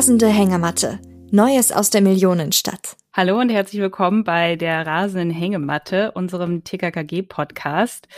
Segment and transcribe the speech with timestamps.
[0.00, 0.98] Rasende Hängematte.
[1.30, 2.96] Neues aus der Millionenstadt.
[3.12, 8.08] Hallo und herzlich willkommen bei der rasenden Hängematte, unserem TKKG-Podcast.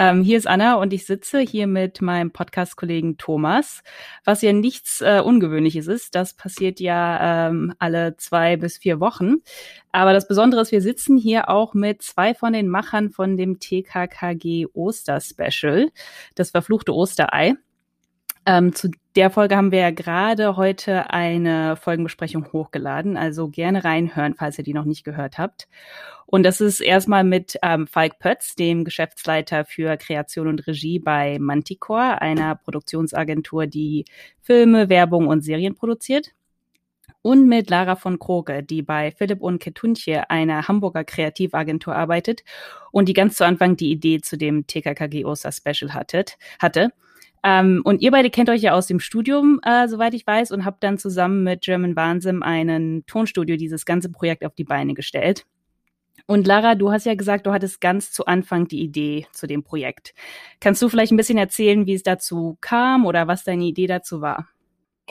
[0.00, 3.84] Ähm, hier ist Anna und ich sitze hier mit meinem Podcast-Kollegen Thomas,
[4.24, 6.16] was ja nichts äh, Ungewöhnliches ist.
[6.16, 9.36] Das passiert ja ähm, alle zwei bis vier Wochen.
[9.92, 13.60] Aber das Besondere ist, wir sitzen hier auch mit zwei von den Machern von dem
[13.60, 15.88] TKKG Oster-Special,
[16.34, 17.54] das verfluchte Osterei.
[18.48, 24.36] Ähm, zu der Folge haben wir ja gerade heute eine Folgenbesprechung hochgeladen, also gerne reinhören,
[24.38, 25.68] falls ihr die noch nicht gehört habt.
[26.24, 31.38] Und das ist erstmal mit ähm, Falk Pötz, dem Geschäftsleiter für Kreation und Regie bei
[31.38, 34.06] Manticore, einer Produktionsagentur, die
[34.40, 36.30] Filme, Werbung und Serien produziert.
[37.20, 42.44] Und mit Lara von Kroge, die bei Philipp und Ketunche, einer Hamburger Kreativagentur, arbeitet
[42.92, 46.92] und die ganz zu Anfang die Idee zu dem TKKG Oster Special hattet, hatte.
[47.42, 50.64] Ähm, und ihr beide kennt euch ja aus dem Studium, äh, soweit ich weiß, und
[50.64, 55.46] habt dann zusammen mit German Wahnsinn einen Tonstudio dieses ganze Projekt auf die Beine gestellt.
[56.26, 59.62] Und Lara, du hast ja gesagt, du hattest ganz zu Anfang die Idee zu dem
[59.62, 60.14] Projekt.
[60.60, 64.20] Kannst du vielleicht ein bisschen erzählen, wie es dazu kam oder was deine Idee dazu
[64.20, 64.48] war?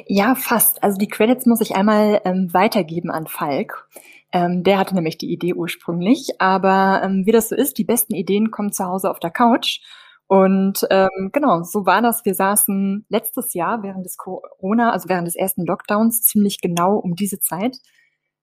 [0.06, 0.84] Ja, fast.
[0.84, 3.90] Also die Credits muss ich einmal ähm, weitergeben an Falk.
[4.32, 6.40] Ähm, der hatte nämlich die Idee ursprünglich.
[6.40, 9.80] Aber ähm, wie das so ist, die besten Ideen kommen zu Hause auf der Couch.
[10.28, 12.26] Und ähm, genau, so war das.
[12.26, 17.16] Wir saßen letztes Jahr während des Corona, also während des ersten Lockdowns, ziemlich genau um
[17.16, 17.78] diese Zeit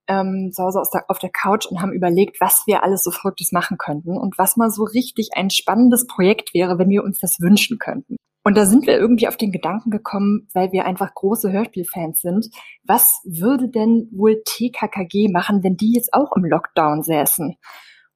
[0.09, 3.53] ähm, zu Hause der, auf der Couch und haben überlegt, was wir alles so Verrücktes
[3.53, 7.41] machen könnten und was mal so richtig ein spannendes Projekt wäre, wenn wir uns das
[7.41, 8.17] wünschen könnten.
[8.47, 12.50] Und da sind wir irgendwie auf den Gedanken gekommen, weil wir einfach große Hörspielfans sind.
[12.84, 17.56] Was würde denn wohl TKKG machen, wenn die jetzt auch im Lockdown säßen?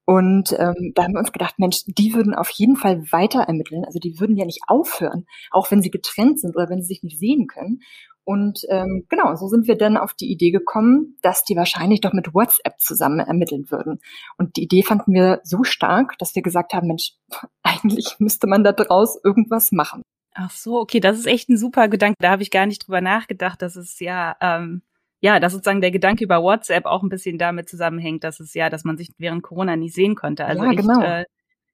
[0.09, 3.85] Und ähm, da haben wir uns gedacht, Mensch, die würden auf jeden Fall weiter ermitteln.
[3.85, 7.03] Also die würden ja nicht aufhören, auch wenn sie getrennt sind oder wenn sie sich
[7.03, 7.81] nicht sehen können.
[8.25, 12.15] Und ähm, genau, so sind wir dann auf die Idee gekommen, dass die wahrscheinlich doch
[12.15, 14.01] mit WhatsApp zusammen ermitteln würden.
[14.39, 17.13] Und die Idee fanden wir so stark, dass wir gesagt haben, Mensch,
[17.63, 20.01] eigentlich müsste man da draus irgendwas machen.
[20.33, 22.15] Ach so, okay, das ist echt ein super Gedanke.
[22.19, 24.81] Da habe ich gar nicht drüber nachgedacht, dass es ja ähm,
[25.21, 28.71] ja, dass sozusagen der Gedanke über WhatsApp auch ein bisschen damit zusammenhängt, dass es ja,
[28.71, 30.45] dass man sich während Corona nie sehen konnte.
[30.45, 31.03] Also ja, echt, genau.
[31.03, 31.25] Äh,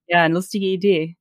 [0.06, 1.16] ja, eine lustige Idee.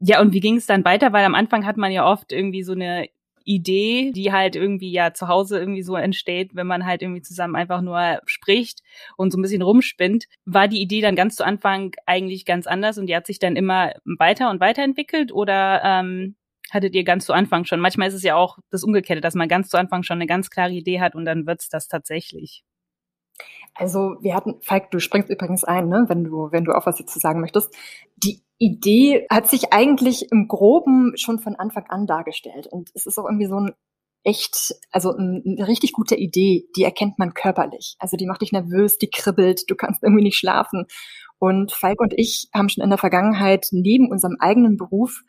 [0.00, 1.12] Ja, und wie ging es dann weiter?
[1.12, 3.08] Weil am Anfang hat man ja oft irgendwie so eine
[3.44, 7.56] Idee, die halt irgendwie ja zu Hause irgendwie so entsteht, wenn man halt irgendwie zusammen
[7.56, 8.82] einfach nur spricht
[9.16, 10.26] und so ein bisschen rumspinnt.
[10.44, 13.56] War die Idee dann ganz zu Anfang eigentlich ganz anders und die hat sich dann
[13.56, 16.36] immer weiter und weiterentwickelt oder ähm,
[16.70, 17.80] hattet ihr ganz zu Anfang schon.
[17.80, 20.50] Manchmal ist es ja auch das Umgekehrte, dass man ganz zu Anfang schon eine ganz
[20.50, 22.62] klare Idee hat und dann wird's das tatsächlich.
[23.74, 26.96] Also wir hatten, Falk, du springst übrigens ein, ne, wenn du, wenn du auch was
[26.96, 27.74] dazu sagen möchtest.
[28.16, 32.66] Die Idee hat sich eigentlich im Groben schon von Anfang an dargestellt.
[32.66, 33.72] Und es ist auch irgendwie so ein
[34.24, 37.96] echt, also eine richtig gute Idee, die erkennt man körperlich.
[38.00, 40.86] Also die macht dich nervös, die kribbelt, du kannst irgendwie nicht schlafen.
[41.38, 45.22] Und Falk und ich haben schon in der Vergangenheit neben unserem eigenen Beruf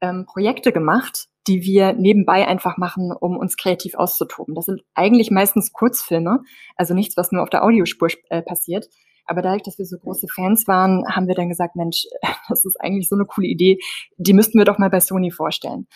[0.00, 4.54] ähm, Projekte gemacht, die wir nebenbei einfach machen, um uns kreativ auszutoben.
[4.54, 6.40] Das sind eigentlich meistens Kurzfilme,
[6.76, 8.86] also nichts, was nur auf der Audiospur äh, passiert.
[9.26, 12.04] Aber dadurch, dass wir so große Fans waren, haben wir dann gesagt, Mensch,
[12.48, 13.78] das ist eigentlich so eine coole Idee,
[14.16, 15.86] die müssten wir doch mal bei Sony vorstellen.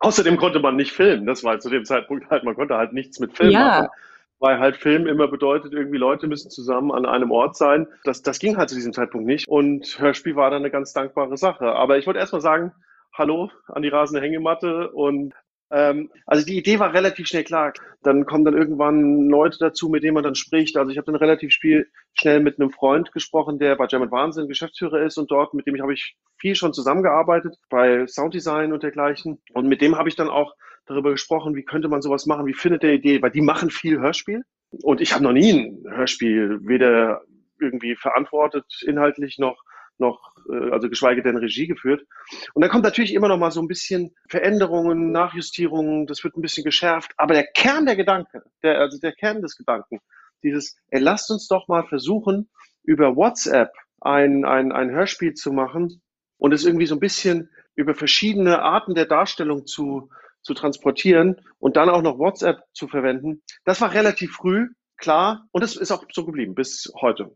[0.00, 1.26] Außerdem konnte man nicht filmen.
[1.26, 3.60] Das war zu dem Zeitpunkt halt, man konnte halt nichts mit Film ja.
[3.60, 3.88] machen.
[4.40, 7.88] Weil halt Film immer bedeutet, irgendwie Leute müssen zusammen an einem Ort sein.
[8.04, 9.48] Das, das ging halt zu diesem Zeitpunkt nicht.
[9.48, 11.72] Und Hörspiel war dann eine ganz dankbare Sache.
[11.72, 12.72] Aber ich wollte erst mal sagen,
[13.18, 15.34] Hallo an die rasende Hängematte und
[15.72, 17.72] ähm, also die Idee war relativ schnell klar.
[18.04, 20.76] Dann kommen dann irgendwann Leute dazu, mit denen man dann spricht.
[20.76, 24.46] Also ich habe dann relativ spiel, schnell mit einem Freund gesprochen, der bei German Wahnsinn
[24.46, 28.84] Geschäftsführer ist und dort, mit dem ich habe ich viel schon zusammengearbeitet bei Sounddesign und
[28.84, 29.42] dergleichen.
[29.52, 30.54] Und mit dem habe ich dann auch
[30.86, 33.98] darüber gesprochen, wie könnte man sowas machen, wie findet der Idee, weil die machen viel
[33.98, 34.44] Hörspiel.
[34.70, 37.22] Und ich habe noch nie ein Hörspiel weder
[37.60, 39.60] irgendwie verantwortet inhaltlich noch
[40.00, 42.04] noch, äh, also geschweige denn Regie geführt.
[42.54, 46.42] Und dann kommt natürlich immer noch mal so ein bisschen Veränderungen, Nachjustierungen, das wird ein
[46.42, 47.12] bisschen geschärft.
[47.16, 50.00] Aber der Kern der Gedanke, der, also der Kern des Gedanken,
[50.42, 52.48] dieses, ey, lasst uns doch mal versuchen,
[52.82, 56.00] über WhatsApp ein, ein, ein Hörspiel zu machen
[56.38, 60.08] und es irgendwie so ein bisschen über verschiedene Arten der Darstellung zu,
[60.42, 63.42] zu transportieren und dann auch noch WhatsApp zu verwenden.
[63.64, 67.34] Das war relativ früh, klar, und es ist auch so geblieben bis heute.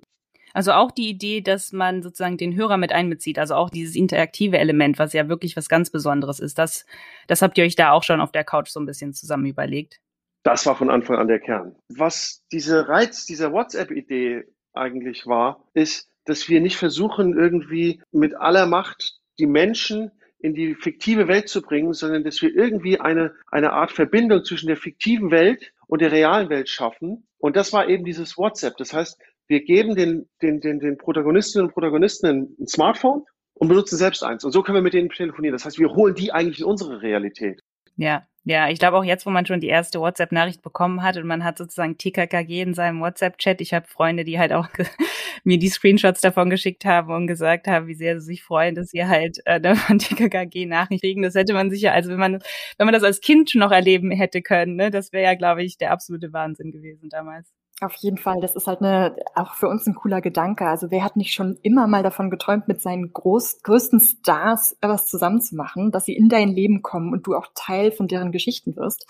[0.55, 4.59] Also auch die Idee, dass man sozusagen den Hörer mit einbezieht, also auch dieses interaktive
[4.59, 6.87] Element, was ja wirklich was ganz Besonderes ist, das,
[7.27, 10.01] das habt ihr euch da auch schon auf der Couch so ein bisschen zusammen überlegt.
[10.43, 11.77] Das war von Anfang an der Kern.
[11.89, 18.67] Was diese Reiz dieser WhatsApp-Idee eigentlich war, ist, dass wir nicht versuchen, irgendwie mit aller
[18.67, 23.73] Macht die Menschen in die fiktive Welt zu bringen, sondern dass wir irgendwie eine, eine
[23.73, 27.27] Art Verbindung zwischen der fiktiven Welt und der realen Welt schaffen.
[27.39, 28.77] Und das war eben dieses WhatsApp.
[28.77, 32.27] Das heißt, wir geben den, den, den, den Protagonistinnen und Protagonisten
[32.61, 33.25] ein Smartphone
[33.55, 34.45] und benutzen selbst eins.
[34.45, 35.53] Und so können wir mit denen telefonieren.
[35.53, 37.61] Das heißt, wir holen die eigentlich in unsere Realität.
[37.97, 41.27] Ja, ja, ich glaube auch jetzt, wo man schon die erste WhatsApp-Nachricht bekommen hat und
[41.27, 43.61] man hat sozusagen TKKG in seinem WhatsApp-Chat.
[43.61, 44.67] Ich habe Freunde, die halt auch
[45.45, 48.89] mir die Screenshots davon geschickt haben und gesagt haben, wie sehr sie sich freuen, dass
[48.89, 51.23] sie halt äh, von TKKG Nachricht kriegen.
[51.23, 52.43] Das hätte man sicher, also wenn man,
[52.79, 55.79] wenn man das als Kind noch erleben hätte können, ne, das wäre ja, glaube ich,
[55.79, 57.49] der absolute Wahnsinn gewesen damals.
[57.83, 60.67] Auf jeden Fall, das ist halt eine, auch für uns ein cooler Gedanke.
[60.67, 65.07] Also wer hat nicht schon immer mal davon geträumt, mit seinen groß, größten Stars was
[65.07, 69.09] zusammenzumachen, dass sie in dein Leben kommen und du auch Teil von deren Geschichten wirst.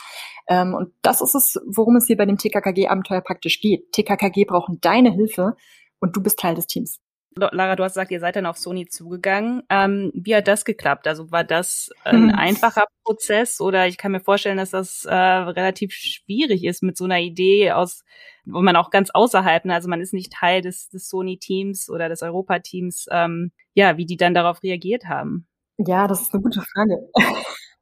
[0.48, 3.92] Ähm, und das ist es, worum es hier bei dem TKKG-Abenteuer praktisch geht.
[3.92, 5.54] TKKG brauchen deine Hilfe
[6.00, 6.98] und du bist Teil des Teams.
[7.34, 9.62] Lara, du hast gesagt, ihr seid dann auf Sony zugegangen.
[9.70, 11.06] Ähm, wie hat das geklappt?
[11.06, 12.38] Also war das ein hm.
[12.38, 17.04] einfacher Prozess oder ich kann mir vorstellen, dass das äh, relativ schwierig ist mit so
[17.04, 18.04] einer Idee aus,
[18.44, 22.08] wo man auch ganz außerhalb, ne, also man ist nicht Teil des, des Sony-Teams oder
[22.08, 25.46] des Europa-Teams, ähm, ja, wie die dann darauf reagiert haben.
[25.78, 27.08] Ja, das ist eine gute Frage.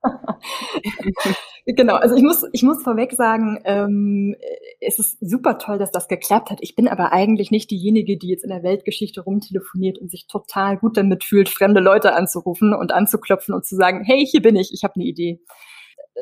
[1.66, 4.34] genau, also ich muss, ich muss vorweg sagen, ähm,
[4.80, 6.58] es ist super toll, dass das geklappt hat.
[6.62, 10.78] Ich bin aber eigentlich nicht diejenige, die jetzt in der Weltgeschichte rumtelefoniert und sich total
[10.78, 14.72] gut damit fühlt, fremde Leute anzurufen und anzuklopfen und zu sagen, hey, hier bin ich,
[14.72, 15.40] ich habe eine Idee.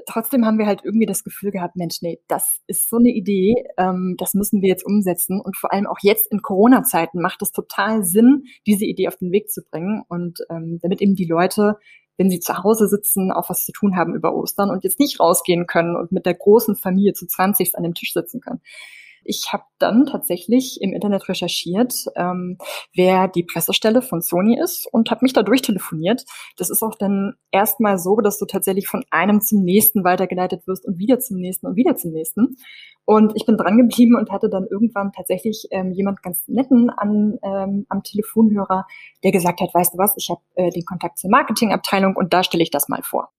[0.07, 3.55] Trotzdem haben wir halt irgendwie das Gefühl gehabt, Mensch, nee, das ist so eine Idee,
[3.79, 5.41] ähm, das müssen wir jetzt umsetzen.
[5.41, 9.33] Und vor allem auch jetzt in Corona-Zeiten macht es total Sinn, diese Idee auf den
[9.33, 10.03] Weg zu bringen.
[10.09, 11.77] Und ähm, damit eben die Leute
[12.19, 15.21] wenn sie zu Hause sitzen, auch was zu tun haben über Ostern und jetzt nicht
[15.21, 18.61] rausgehen können und mit der großen Familie zu 20 an dem Tisch sitzen können.
[19.29, 22.57] Ich habe dann tatsächlich im Internet recherchiert, ähm,
[22.95, 26.25] wer die Pressestelle von Sony ist und habe mich da durchtelefoniert.
[26.57, 30.87] Das ist auch dann erstmal so, dass du tatsächlich von einem zum nächsten weitergeleitet wirst
[30.87, 32.57] und wieder zum nächsten und wieder zum nächsten.
[33.05, 37.39] Und ich bin dran geblieben und hatte dann irgendwann tatsächlich ähm, jemand ganz netten an,
[37.43, 38.87] ähm, am Telefonhörer,
[39.25, 42.43] der gesagt hat, weißt du was, ich habe äh, den Kontakt zur Marketingabteilung und da
[42.43, 43.31] stelle ich das mal vor.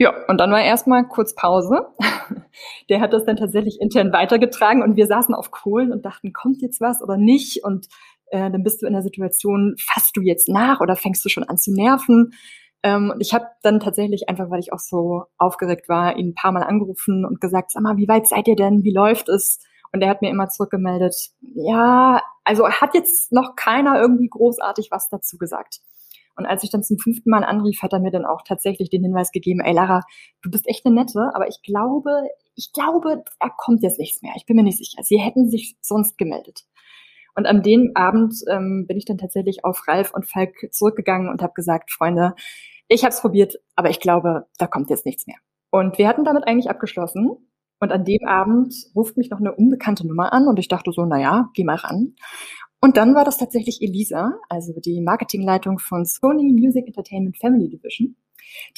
[0.00, 1.88] Ja, und dann war erstmal kurz Pause.
[2.88, 6.62] Der hat das dann tatsächlich intern weitergetragen und wir saßen auf Kohlen und dachten, kommt
[6.62, 7.62] jetzt was oder nicht?
[7.64, 7.86] Und
[8.30, 11.44] äh, dann bist du in der Situation, fasst du jetzt nach oder fängst du schon
[11.44, 12.32] an zu nerven?
[12.82, 16.34] Ähm, und ich habe dann tatsächlich einfach, weil ich auch so aufgeregt war, ihn ein
[16.34, 18.82] paar Mal angerufen und gesagt, sag mal, wie weit seid ihr denn?
[18.82, 19.60] Wie läuft es?
[19.92, 25.10] Und er hat mir immer zurückgemeldet, ja, also hat jetzt noch keiner irgendwie großartig was
[25.10, 25.80] dazu gesagt.
[26.40, 29.02] Und als ich dann zum fünften Mal anrief, hat er mir dann auch tatsächlich den
[29.02, 30.00] Hinweis gegeben, ey Lara,
[30.40, 32.10] du bist echt eine Nette, aber ich glaube,
[32.54, 34.32] ich glaube, da kommt jetzt nichts mehr.
[34.36, 35.02] Ich bin mir nicht sicher.
[35.02, 36.62] Sie hätten sich sonst gemeldet.
[37.34, 41.42] Und an dem Abend ähm, bin ich dann tatsächlich auf Ralf und Falk zurückgegangen und
[41.42, 42.34] habe gesagt, Freunde,
[42.88, 45.36] ich habe es probiert, aber ich glaube, da kommt jetzt nichts mehr.
[45.68, 47.36] Und wir hatten damit eigentlich abgeschlossen.
[47.80, 51.04] Und an dem Abend ruft mich noch eine unbekannte Nummer an und ich dachte so,
[51.04, 52.14] naja, geh mal ran.
[52.80, 58.16] Und dann war das tatsächlich Elisa, also die Marketingleitung von Sony Music Entertainment Family Division,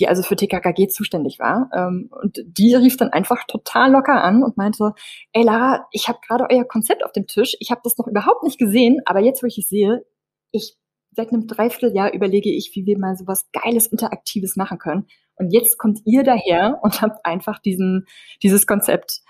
[0.00, 1.70] die also für TKKG zuständig war.
[1.72, 4.94] Ähm, und die rief dann einfach total locker an und meinte,
[5.32, 8.42] ey Lara, ich habe gerade euer Konzept auf dem Tisch, ich habe das noch überhaupt
[8.42, 10.04] nicht gesehen, aber jetzt, wo ich es sehe,
[10.50, 10.76] ich
[11.14, 15.06] seit einem Dreivierteljahr überlege ich, wie wir mal so was Geiles, Interaktives machen können.
[15.36, 18.06] Und jetzt kommt ihr daher und habt einfach diesen,
[18.42, 19.20] dieses Konzept.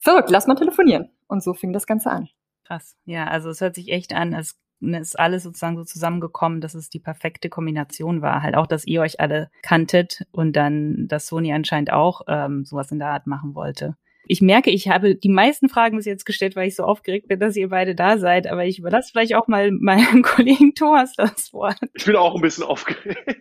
[0.00, 1.10] Verrückt, lass mal telefonieren.
[1.28, 2.28] Und so fing das Ganze an.
[2.68, 2.96] Krass.
[3.06, 6.90] Ja, also es hört sich echt an, als ist alles sozusagen so zusammengekommen, dass es
[6.90, 8.42] die perfekte Kombination war.
[8.42, 12.92] Halt auch, dass ihr euch alle kanntet und dann, dass Sony anscheinend auch ähm, sowas
[12.92, 13.96] in der Art machen wollte.
[14.26, 17.40] Ich merke, ich habe die meisten Fragen bis jetzt gestellt, weil ich so aufgeregt bin,
[17.40, 18.46] dass ihr beide da seid.
[18.46, 21.78] Aber ich überlasse vielleicht auch mal meinem Kollegen Thomas das Wort.
[21.94, 23.18] Ich bin auch ein bisschen aufgeregt.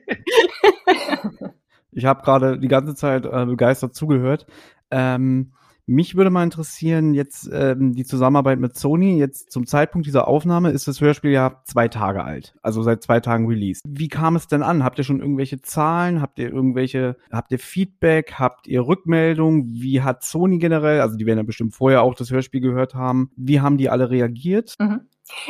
[1.92, 4.48] ich habe gerade die ganze Zeit äh, begeistert zugehört.
[4.90, 5.52] Ähm,
[5.89, 9.17] Mich würde mal interessieren, jetzt ähm, die Zusammenarbeit mit Sony.
[9.17, 13.22] Jetzt zum Zeitpunkt dieser Aufnahme ist das Hörspiel ja zwei Tage alt, also seit zwei
[13.22, 13.82] Tagen Release.
[13.88, 14.84] Wie kam es denn an?
[14.84, 16.22] Habt ihr schon irgendwelche Zahlen?
[16.22, 18.34] Habt ihr irgendwelche, habt ihr Feedback?
[18.34, 19.67] Habt ihr Rückmeldung?
[19.67, 23.32] Wie hat Sony generell, also die werden ja bestimmt vorher auch das Hörspiel gehört haben,
[23.38, 24.75] wie haben die alle reagiert?
[24.79, 25.08] Mhm.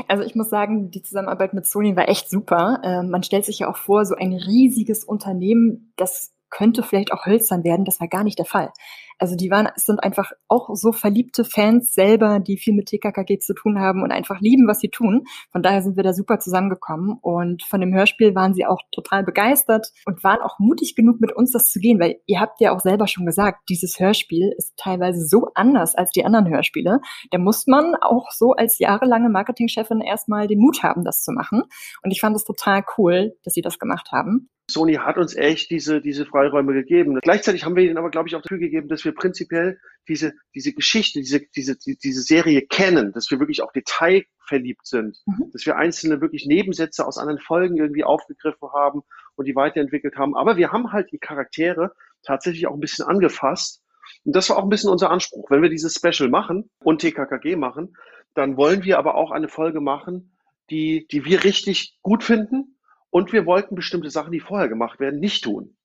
[0.08, 2.80] Also ich muss sagen, die Zusammenarbeit mit Sony war echt super.
[2.84, 7.26] Äh, man stellt sich ja auch vor, so ein riesiges Unternehmen, das könnte vielleicht auch
[7.26, 7.86] hölzern werden.
[7.86, 8.72] Das war gar nicht der Fall.
[9.20, 13.54] Also die waren, sind einfach auch so verliebte Fans selber, die viel mit TKKG zu
[13.54, 15.24] tun haben und einfach lieben, was sie tun.
[15.52, 19.24] Von daher sind wir da super zusammengekommen und von dem Hörspiel waren sie auch total
[19.24, 22.72] begeistert und waren auch mutig genug, mit uns das zu gehen, weil ihr habt ja
[22.76, 27.00] auch selber schon gesagt, dieses Hörspiel ist teilweise so anders als die anderen Hörspiele.
[27.32, 31.64] Da muss man auch so als jahrelange Marketingchefin erstmal den Mut haben, das zu machen.
[32.04, 34.50] Und ich fand es total cool, dass sie das gemacht haben.
[34.70, 37.18] Sony hat uns echt diese, diese Freiräume gegeben.
[37.22, 40.74] Gleichzeitig haben wir ihnen aber, glaube ich, auch dafür gegeben, dass wir prinzipiell diese, diese
[40.74, 45.52] Geschichte, diese, diese, diese Serie kennen, dass wir wirklich auch detailverliebt sind, mhm.
[45.52, 49.02] dass wir einzelne wirklich Nebensätze aus anderen Folgen irgendwie aufgegriffen haben
[49.36, 50.36] und die weiterentwickelt haben.
[50.36, 53.84] Aber wir haben halt die Charaktere tatsächlich auch ein bisschen angefasst.
[54.24, 55.52] Und das war auch ein bisschen unser Anspruch.
[55.52, 57.98] Wenn wir dieses Special machen und TKKG machen,
[58.34, 60.38] dann wollen wir aber auch eine Folge machen,
[60.70, 62.78] die, die wir richtig gut finden,
[63.10, 65.76] und wir wollten bestimmte Sachen, die vorher gemacht werden, nicht tun.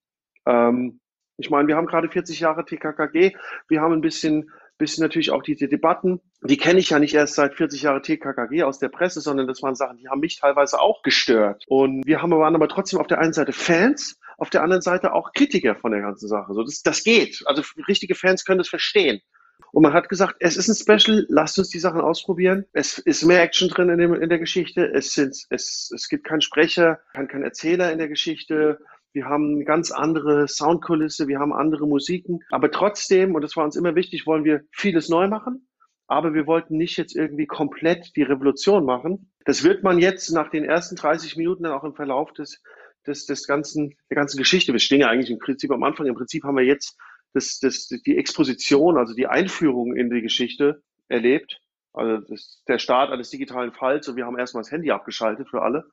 [0.45, 0.99] Ähm,
[1.37, 3.35] ich meine, wir haben gerade 40 Jahre TKKG.
[3.67, 6.21] Wir haben ein bisschen, bisschen natürlich auch diese Debatten.
[6.43, 9.61] Die kenne ich ja nicht erst seit 40 Jahren TKKG aus der Presse, sondern das
[9.61, 11.63] waren Sachen, die haben mich teilweise auch gestört.
[11.67, 15.13] Und wir haben, waren aber trotzdem auf der einen Seite Fans, auf der anderen Seite
[15.13, 16.53] auch Kritiker von der ganzen Sache.
[16.53, 17.41] So, das, das geht.
[17.45, 19.21] Also richtige Fans können das verstehen.
[19.71, 22.65] Und man hat gesagt, es ist ein Special, lasst uns die Sachen ausprobieren.
[22.73, 24.85] Es ist mehr Action drin in, dem, in der Geschichte.
[24.93, 28.79] Es, sind, es, es gibt keinen Sprecher, keinen kein Erzähler in der Geschichte.
[29.13, 32.39] Wir haben eine ganz andere Soundkulisse, wir haben andere Musiken.
[32.49, 35.67] Aber trotzdem, und das war uns immer wichtig, wollen wir vieles neu machen.
[36.07, 39.31] Aber wir wollten nicht jetzt irgendwie komplett die Revolution machen.
[39.45, 42.61] Das wird man jetzt nach den ersten 30 Minuten dann auch im Verlauf des,
[43.05, 44.73] des, des ganzen, der ganzen Geschichte.
[44.73, 46.07] Wir stehen ja eigentlich im Prinzip am Anfang.
[46.07, 46.97] Im Prinzip haben wir jetzt
[47.33, 51.59] das, das, die Exposition, also die Einführung in die Geschichte erlebt.
[51.93, 55.61] Also das, der Start eines digitalen Falls und wir haben erstmal das Handy abgeschaltet für
[55.61, 55.85] alle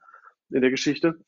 [0.51, 1.19] in der Geschichte.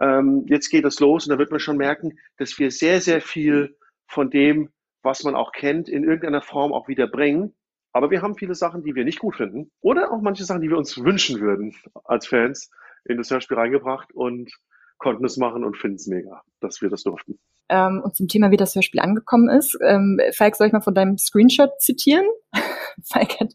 [0.00, 3.20] Ähm, jetzt geht es los und da wird man schon merken, dass wir sehr, sehr
[3.20, 3.76] viel
[4.06, 4.70] von dem,
[5.02, 7.54] was man auch kennt, in irgendeiner Form auch wieder bringen.
[7.92, 10.68] Aber wir haben viele Sachen, die wir nicht gut finden oder auch manche Sachen, die
[10.68, 11.74] wir uns wünschen würden
[12.04, 12.70] als Fans
[13.04, 14.52] in das Hörspiel reingebracht und
[14.98, 17.38] konnten es machen und finden es mega, dass wir das durften.
[17.68, 19.78] Ähm, und zum Thema, wie das Hörspiel angekommen ist.
[19.82, 22.26] Ähm, Falk, soll ich mal von deinem Screenshot zitieren?
[23.04, 23.52] Falk hat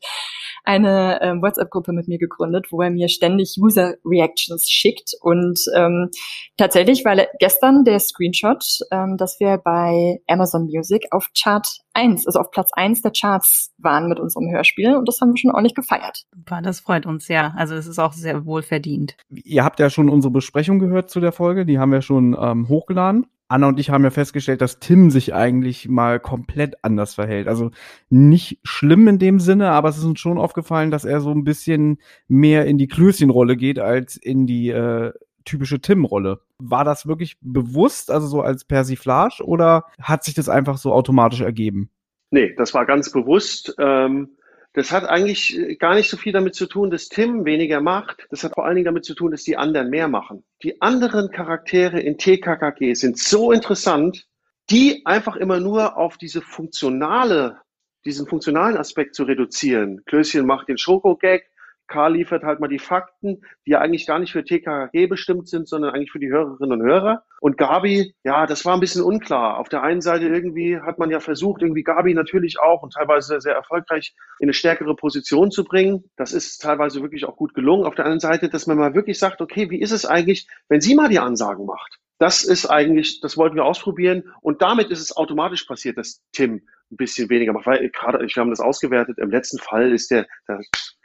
[0.63, 5.13] eine ähm, WhatsApp-Gruppe mit mir gegründet, wo er mir ständig User-Reactions schickt.
[5.21, 6.09] Und ähm,
[6.57, 12.39] tatsächlich war gestern der Screenshot, ähm, dass wir bei Amazon Music auf Chart 1, also
[12.39, 14.95] auf Platz 1 der Charts waren mit unserem Hörspiel.
[14.95, 16.23] Und das haben wir schon ordentlich gefeiert.
[16.63, 17.53] Das freut uns, ja.
[17.57, 19.15] Also es ist auch sehr wohl verdient.
[19.29, 21.65] Ihr habt ja schon unsere Besprechung gehört zu der Folge.
[21.65, 23.27] Die haben wir schon ähm, hochgeladen.
[23.53, 27.47] Anna und ich haben ja festgestellt, dass Tim sich eigentlich mal komplett anders verhält.
[27.47, 27.69] Also
[28.09, 31.43] nicht schlimm in dem Sinne, aber es ist uns schon aufgefallen, dass er so ein
[31.43, 35.11] bisschen mehr in die Klößchenrolle geht als in die äh,
[35.45, 36.41] typische Tim-Rolle.
[36.59, 41.41] War das wirklich bewusst, also so als Persiflage, oder hat sich das einfach so automatisch
[41.41, 41.89] ergeben?
[42.29, 43.75] Nee, das war ganz bewusst.
[43.79, 44.29] Ähm
[44.75, 48.25] das hat eigentlich äh, gar nicht so viel damit zu tun, dass Tim weniger macht.
[48.31, 50.43] Das hat vor allen Dingen damit zu tun, dass die anderen mehr machen.
[50.63, 54.25] Die anderen Charaktere in TKKG sind so interessant,
[54.71, 57.57] die einfach immer nur auf diese funktionale,
[58.05, 60.01] diesen funktionalen Aspekt zu reduzieren.
[60.05, 61.49] Klößchen macht den Schoko-Gag,
[61.87, 65.67] Karl liefert halt mal die Fakten, die ja eigentlich gar nicht für TKG bestimmt sind,
[65.67, 67.23] sondern eigentlich für die Hörerinnen und Hörer.
[67.41, 69.59] Und Gabi, ja, das war ein bisschen unklar.
[69.59, 73.41] Auf der einen Seite irgendwie hat man ja versucht, irgendwie Gabi natürlich auch und teilweise
[73.41, 76.05] sehr erfolgreich in eine stärkere Position zu bringen.
[76.15, 77.85] Das ist teilweise wirklich auch gut gelungen.
[77.85, 80.81] Auf der anderen Seite, dass man mal wirklich sagt, okay, wie ist es eigentlich, wenn
[80.81, 81.99] sie mal die Ansagen macht?
[82.17, 84.23] Das ist eigentlich, das wollten wir ausprobieren.
[84.41, 86.61] Und damit ist es automatisch passiert, dass Tim
[86.93, 90.27] ein bisschen weniger macht, weil gerade, wir haben das ausgewertet, im letzten Fall ist der,
[90.47, 90.59] da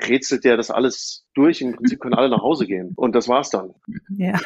[0.07, 3.51] rätselt der das alles durch, im Prinzip können alle nach Hause gehen und das war's
[3.51, 3.75] dann.
[4.17, 4.39] Ja.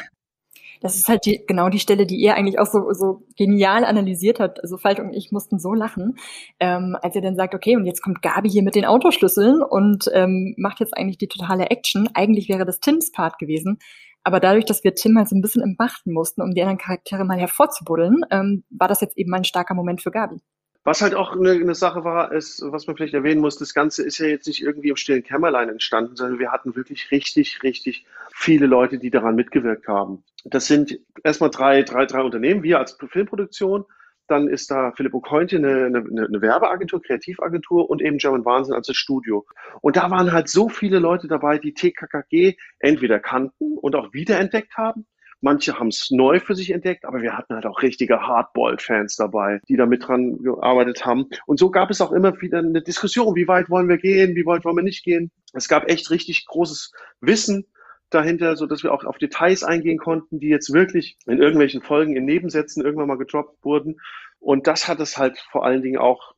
[0.81, 4.41] Das ist halt die, genau die Stelle, die ihr eigentlich auch so, so genial analysiert
[4.41, 4.61] habt.
[4.61, 6.17] Also Falk und ich mussten so lachen,
[6.59, 10.09] ähm, als ihr dann sagt, okay, und jetzt kommt Gabi hier mit den Autoschlüsseln und
[10.13, 12.09] ähm, macht jetzt eigentlich die totale Action.
[12.13, 13.79] Eigentlich wäre das Tims Part gewesen.
[14.25, 17.23] Aber dadurch, dass wir Tim halt so ein bisschen entmachten mussten, um die anderen Charaktere
[17.23, 20.41] mal hervorzubuddeln, ähm, war das jetzt eben ein starker Moment für Gabi.
[20.85, 24.03] Was halt auch eine, eine, Sache war, ist, was man vielleicht erwähnen muss, das Ganze
[24.03, 28.05] ist ja jetzt nicht irgendwie im stillen Kämmerlein entstanden, sondern wir hatten wirklich richtig, richtig
[28.33, 30.23] viele Leute, die daran mitgewirkt haben.
[30.43, 33.85] Das sind erstmal drei, drei, drei Unternehmen, wir als Filmproduktion,
[34.27, 38.87] dann ist da Philipp Okointe eine, eine, eine Werbeagentur, Kreativagentur und eben German Wahnsinn als
[38.87, 39.45] das Studio.
[39.81, 44.75] Und da waren halt so viele Leute dabei, die TKKG entweder kannten und auch wiederentdeckt
[44.77, 45.05] haben.
[45.43, 49.59] Manche haben es neu für sich entdeckt, aber wir hatten halt auch richtige Hardball-Fans dabei,
[49.67, 51.25] die da mit dran gearbeitet haben.
[51.45, 54.45] Und so gab es auch immer wieder eine Diskussion, wie weit wollen wir gehen, wie
[54.45, 55.31] weit wollen wir nicht gehen.
[55.51, 57.65] Es gab echt richtig großes Wissen
[58.09, 62.15] dahinter, so dass wir auch auf Details eingehen konnten, die jetzt wirklich in irgendwelchen Folgen
[62.15, 63.99] in Nebensätzen irgendwann mal gedroppt wurden.
[64.39, 66.35] Und das hat es halt vor allen Dingen auch,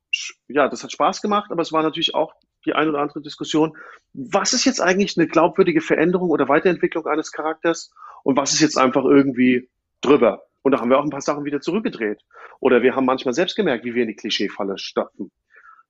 [0.48, 2.34] ja, das hat Spaß gemacht, aber es war natürlich auch
[2.66, 3.78] die ein oder andere Diskussion.
[4.14, 7.92] Was ist jetzt eigentlich eine glaubwürdige Veränderung oder Weiterentwicklung eines Charakters
[8.24, 9.70] und was ist jetzt einfach irgendwie
[10.02, 10.44] drüber?
[10.62, 12.22] Und da haben wir auch ein paar Sachen wieder zurückgedreht.
[12.60, 15.32] Oder wir haben manchmal selbst gemerkt, wie wir in die Klischeefalle stapfen.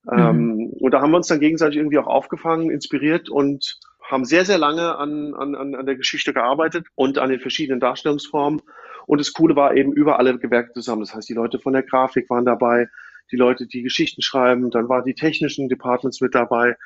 [0.04, 0.18] Mhm.
[0.18, 4.44] Ähm, und da haben wir uns dann gegenseitig irgendwie auch aufgefangen, inspiriert und haben sehr,
[4.44, 8.60] sehr lange an, an, an der Geschichte gearbeitet und an den verschiedenen Darstellungsformen.
[9.06, 11.02] Und das Coole war eben über alle Gewerke zusammen.
[11.02, 12.88] Das heißt, die Leute von der Grafik waren dabei,
[13.30, 16.76] die Leute, die Geschichten schreiben, dann waren die technischen Departments mit dabei.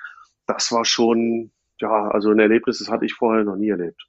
[0.47, 4.07] Das war schon, ja, also ein Erlebnis, das hatte ich vorher noch nie erlebt.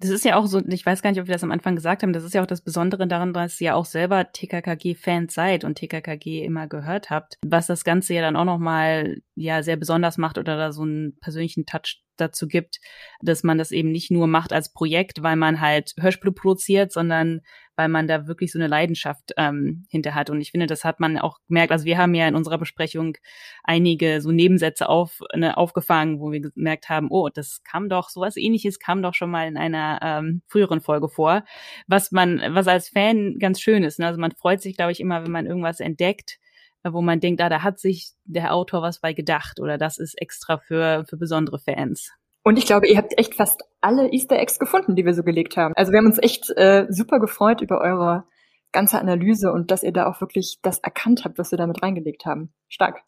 [0.00, 2.02] Das ist ja auch so, ich weiß gar nicht, ob wir das am Anfang gesagt
[2.02, 5.74] haben, das ist ja auch das Besondere daran, dass ihr auch selber TKKG-Fans seid und
[5.74, 10.38] TKKG immer gehört habt, was das Ganze ja dann auch nochmal ja sehr besonders macht
[10.38, 12.80] oder da so einen persönlichen Touch dazu gibt,
[13.20, 17.40] dass man das eben nicht nur macht als Projekt, weil man halt Hörspiele produziert, sondern
[17.80, 20.28] weil man da wirklich so eine Leidenschaft ähm, hinter hat.
[20.28, 21.72] Und ich finde, das hat man auch gemerkt.
[21.72, 23.16] Also wir haben ja in unserer Besprechung
[23.64, 28.36] einige so Nebensätze auf, ne, aufgefangen, wo wir gemerkt haben, oh, das kam doch, sowas
[28.36, 31.42] ähnliches kam doch schon mal in einer ähm, früheren Folge vor.
[31.86, 33.98] Was man, was als Fan ganz schön ist.
[33.98, 34.06] Ne?
[34.06, 36.38] Also man freut sich, glaube ich, immer, wenn man irgendwas entdeckt,
[36.84, 40.20] wo man denkt, ah, da hat sich der Autor was bei gedacht oder das ist
[40.20, 42.10] extra für, für besondere Fans.
[42.42, 45.56] Und ich glaube, ihr habt echt fast alle Easter Eggs gefunden, die wir so gelegt
[45.56, 45.74] haben.
[45.76, 48.24] Also wir haben uns echt äh, super gefreut über eure
[48.72, 52.24] ganze Analyse und dass ihr da auch wirklich das erkannt habt, was wir damit reingelegt
[52.24, 52.52] haben.
[52.68, 53.00] Stark.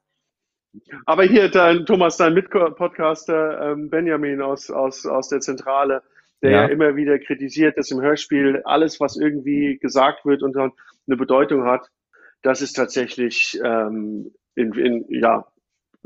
[1.07, 6.03] Aber hier, dein, Thomas, dein Mitpodcaster ähm, Benjamin aus, aus, aus der Zentrale,
[6.43, 6.63] der ja.
[6.63, 6.69] ja.
[6.69, 10.73] immer wieder kritisiert, dass im Hörspiel alles, was irgendwie gesagt wird und dann
[11.07, 11.89] eine Bedeutung hat,
[12.43, 15.47] das ist tatsächlich ähm, in, in, ja,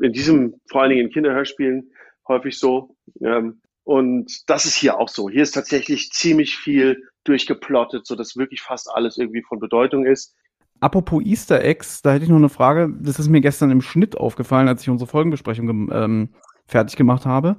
[0.00, 1.90] in diesem, vor allen Dingen in Kinderhörspielen,
[2.28, 2.97] häufig so.
[3.23, 5.30] Ähm, und das ist hier auch so.
[5.30, 10.34] Hier ist tatsächlich ziemlich viel durchgeplottet, so dass wirklich fast alles irgendwie von Bedeutung ist.
[10.80, 12.93] Apropos Easter Eggs, da hätte ich noch eine Frage.
[13.00, 16.30] Das ist mir gestern im Schnitt aufgefallen, als ich unsere Folgenbesprechung ähm,
[16.67, 17.56] fertig gemacht habe.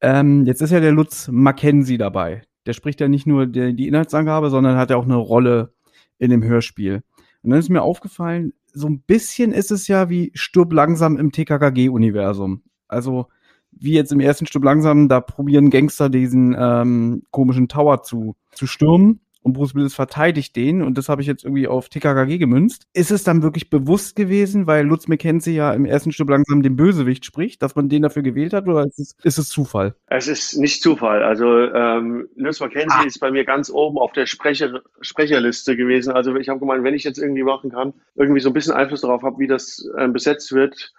[0.00, 2.42] Ähm, jetzt ist ja der Lutz Mackenzie dabei.
[2.66, 5.72] Der spricht ja nicht nur die, die Inhaltsangabe, sondern hat ja auch eine Rolle
[6.18, 7.02] in dem Hörspiel.
[7.42, 11.32] Und dann ist mir aufgefallen, so ein bisschen ist es ja wie Sturb langsam im
[11.32, 12.62] TKKG-Universum.
[12.86, 13.28] Also
[13.72, 18.66] wie jetzt im ersten Stück langsam, da probieren Gangster diesen ähm, komischen Tower zu, zu
[18.66, 22.86] stürmen und Bruce Willis verteidigt den und das habe ich jetzt irgendwie auf TKKG gemünzt.
[22.92, 26.76] Ist es dann wirklich bewusst gewesen, weil Lutz McKenzie ja im ersten Stück langsam den
[26.76, 29.94] Bösewicht spricht, dass man den dafür gewählt hat oder ist es, ist es Zufall?
[30.06, 31.22] Es ist nicht Zufall.
[31.22, 33.06] Also ähm, Lutz McKenzie ah.
[33.06, 36.12] ist bei mir ganz oben auf der Sprecher, Sprecherliste gewesen.
[36.12, 39.00] Also ich habe gemeint, wenn ich jetzt irgendwie machen kann, irgendwie so ein bisschen Einfluss
[39.00, 40.92] darauf habe, wie das ähm, besetzt wird,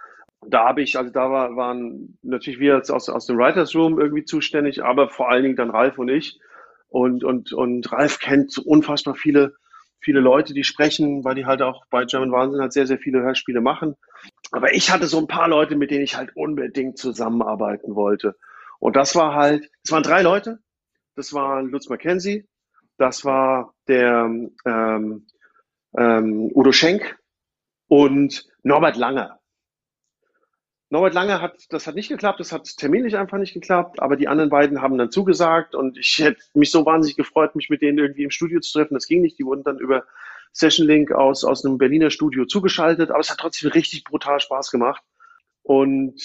[0.45, 4.23] da habe ich, also da war, waren natürlich wir aus, aus dem Writers Room irgendwie
[4.23, 6.39] zuständig, aber vor allen Dingen dann Ralf und ich.
[6.88, 9.54] Und, und, und Ralf kennt so unfassbar viele,
[9.99, 13.21] viele Leute, die sprechen, weil die halt auch bei German Wahnsinn halt sehr, sehr viele
[13.21, 13.95] Hörspiele machen.
[14.52, 18.36] Aber ich hatte so ein paar Leute, mit denen ich halt unbedingt zusammenarbeiten wollte.
[18.80, 20.60] Und das war halt, es waren drei Leute.
[21.15, 22.47] Das war Lutz McKenzie,
[22.97, 24.32] das war der
[24.65, 25.28] ähm,
[25.97, 27.17] ähm, Udo Schenk
[27.88, 29.38] und Norbert Langer.
[30.91, 34.28] Norbert Lange hat, das hat nicht geklappt, das hat terminlich einfach nicht geklappt, aber die
[34.28, 37.99] anderen beiden haben dann zugesagt und ich hätte mich so wahnsinnig gefreut, mich mit denen
[37.99, 38.95] irgendwie im Studio zu treffen.
[38.95, 40.06] Das ging nicht, die wurden dann über
[40.52, 44.71] Session Link aus, aus einem Berliner Studio zugeschaltet, aber es hat trotzdem richtig brutal Spaß
[44.71, 45.04] gemacht.
[45.62, 46.19] Und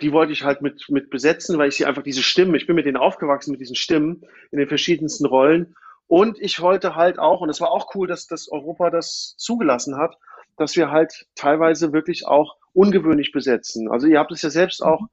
[0.00, 2.74] die wollte ich halt mit, mit besetzen, weil ich sie einfach diese Stimmen, ich bin
[2.74, 5.76] mit denen aufgewachsen, mit diesen Stimmen in den verschiedensten Rollen.
[6.08, 9.96] Und ich wollte halt auch, und es war auch cool, dass, dass Europa das zugelassen
[9.96, 10.16] hat,
[10.60, 13.90] dass wir halt teilweise wirklich auch ungewöhnlich besetzen.
[13.90, 15.06] Also ihr habt es ja selbst auch,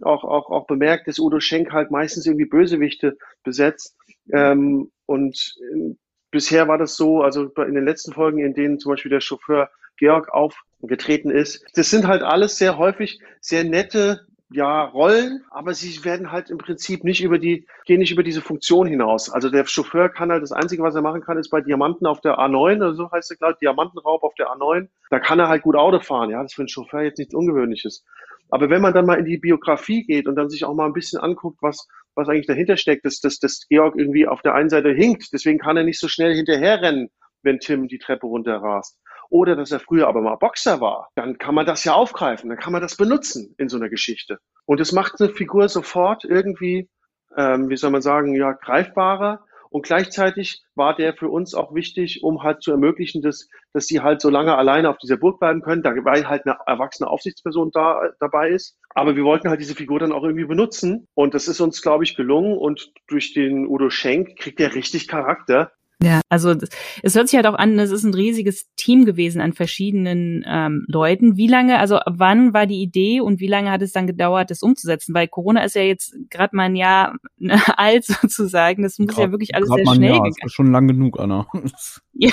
[0.00, 3.96] auch, auch, auch bemerkt, dass Udo Schenk halt meistens irgendwie Bösewichte besetzt.
[4.32, 5.94] Ähm, und äh,
[6.30, 9.70] bisher war das so, also in den letzten Folgen, in denen zum Beispiel der Chauffeur
[9.96, 16.04] Georg aufgetreten ist, das sind halt alles sehr häufig sehr nette, ja, Rollen, aber sie
[16.04, 19.30] werden halt im Prinzip nicht über die, gehen nicht über diese Funktion hinaus.
[19.30, 22.20] Also der Chauffeur kann halt, das Einzige, was er machen kann, ist bei Diamanten auf
[22.20, 25.62] der A9, oder so heißt es glaube Diamantenraub auf der A9, da kann er halt
[25.62, 26.30] gut Auto fahren.
[26.30, 28.04] Ja, das ist für einen Chauffeur jetzt nichts Ungewöhnliches.
[28.50, 30.92] Aber wenn man dann mal in die Biografie geht und dann sich auch mal ein
[30.92, 34.68] bisschen anguckt, was, was eigentlich dahinter steckt, dass, dass, dass Georg irgendwie auf der einen
[34.68, 37.08] Seite hinkt, deswegen kann er nicht so schnell hinterherrennen,
[37.42, 38.98] wenn Tim die Treppe runterrast.
[39.32, 42.58] Oder dass er früher aber mal Boxer war, dann kann man das ja aufgreifen, dann
[42.58, 44.38] kann man das benutzen in so einer Geschichte.
[44.66, 46.90] Und es macht eine Figur sofort irgendwie,
[47.36, 49.42] ähm, wie soll man sagen, ja, greifbarer
[49.72, 54.00] und gleichzeitig war der für uns auch wichtig, um halt zu ermöglichen, dass, dass sie
[54.00, 57.70] halt so lange alleine auf dieser Burg bleiben können, da, weil halt eine erwachsene Aufsichtsperson
[57.72, 58.76] da dabei ist.
[58.90, 61.08] Aber wir wollten halt diese Figur dann auch irgendwie benutzen.
[61.14, 62.58] Und das ist uns, glaube ich, gelungen.
[62.58, 65.72] Und durch den Udo Schenk kriegt er richtig Charakter.
[66.02, 66.54] Ja, also
[67.02, 70.84] es hört sich halt auch an, es ist ein riesiges Team gewesen an verschiedenen ähm,
[70.88, 71.36] Leuten.
[71.36, 74.62] Wie lange, also wann war die Idee und wie lange hat es dann gedauert, das
[74.62, 75.14] umzusetzen?
[75.14, 77.16] Weil Corona ist ja jetzt gerade mal ein Jahr
[77.76, 78.82] alt sozusagen.
[78.82, 80.34] Das muss grad, ja wirklich alles sehr schnell gehen.
[80.40, 81.46] Das ist schon lang genug, Anna.
[82.14, 82.32] ja.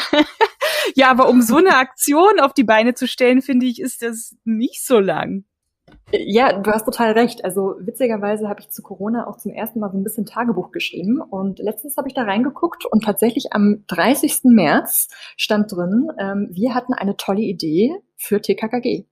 [0.95, 4.35] ja, aber um so eine Aktion auf die Beine zu stellen, finde ich, ist das
[4.45, 5.43] nicht so lang.
[6.11, 7.45] Ja, du hast total recht.
[7.45, 11.21] Also witzigerweise habe ich zu Corona auch zum ersten Mal so ein bisschen Tagebuch geschrieben
[11.21, 14.45] und letztens habe ich da reingeguckt und tatsächlich am 30.
[14.45, 19.05] März stand drin, ähm, wir hatten eine tolle Idee für TKKG.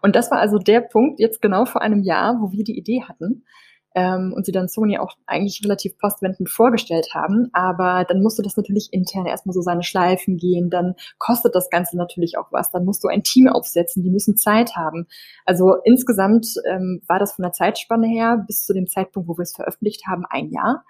[0.00, 3.02] Und das war also der Punkt jetzt genau vor einem Jahr, wo wir die Idee
[3.02, 3.44] hatten
[3.94, 7.48] ähm, und sie dann Sony auch eigentlich relativ postwendend vorgestellt haben.
[7.52, 10.68] Aber dann musste das natürlich intern erstmal so seine Schleifen gehen.
[10.68, 12.70] Dann kostet das Ganze natürlich auch was.
[12.70, 15.06] Dann musst du ein Team aufsetzen, die müssen Zeit haben.
[15.44, 19.42] Also insgesamt ähm, war das von der Zeitspanne her bis zu dem Zeitpunkt, wo wir
[19.42, 20.84] es veröffentlicht haben, ein Jahr.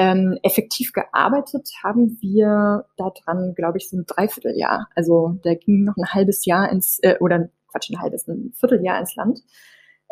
[0.00, 4.86] Ähm, effektiv gearbeitet haben wir daran, glaube ich, so ein Dreivierteljahr.
[4.94, 9.00] Also da ging noch ein halbes Jahr ins, äh, oder Quatsch, ein halbes, ein Vierteljahr
[9.00, 9.40] ins Land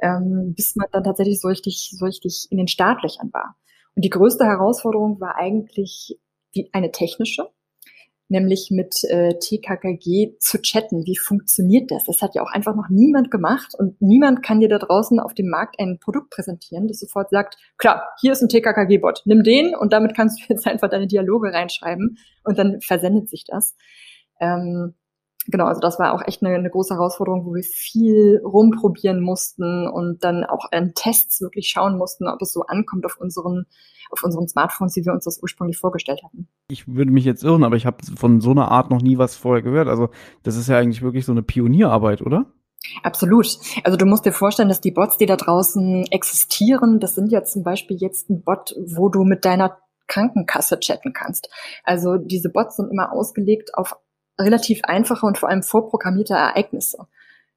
[0.02, 3.56] ähm, bis man dann tatsächlich so richtig, so richtig in den Startlöchern war.
[3.94, 6.18] Und die größte Herausforderung war eigentlich
[6.54, 7.48] die, eine technische,
[8.28, 11.06] nämlich mit äh, TKKG zu chatten.
[11.06, 12.04] Wie funktioniert das?
[12.04, 15.32] Das hat ja auch einfach noch niemand gemacht und niemand kann dir da draußen auf
[15.32, 19.74] dem Markt ein Produkt präsentieren, das sofort sagt, klar, hier ist ein TKKG-Bot, nimm den
[19.74, 23.74] und damit kannst du jetzt einfach deine Dialoge reinschreiben und dann versendet sich das.
[24.40, 24.94] Ähm,
[25.48, 29.86] genau, also das war auch echt eine, eine große Herausforderung, wo wir viel rumprobieren mussten
[29.88, 33.66] und dann auch an Tests wirklich schauen mussten, ob es so ankommt auf unseren
[34.10, 36.48] auf unseren Smartphones, wie wir uns das ursprünglich vorgestellt hatten.
[36.68, 39.34] Ich würde mich jetzt irren, aber ich habe von so einer Art noch nie was
[39.34, 39.88] vorher gehört.
[39.88, 40.10] Also
[40.44, 42.46] das ist ja eigentlich wirklich so eine Pionierarbeit, oder?
[43.02, 43.58] Absolut.
[43.84, 47.42] Also du musst dir vorstellen, dass die Bots, die da draußen existieren, das sind ja
[47.42, 51.50] zum Beispiel jetzt ein Bot, wo du mit deiner Krankenkasse chatten kannst.
[51.82, 53.96] Also diese Bots sind immer ausgelegt auf
[54.38, 57.06] relativ einfache und vor allem vorprogrammierte Ereignisse.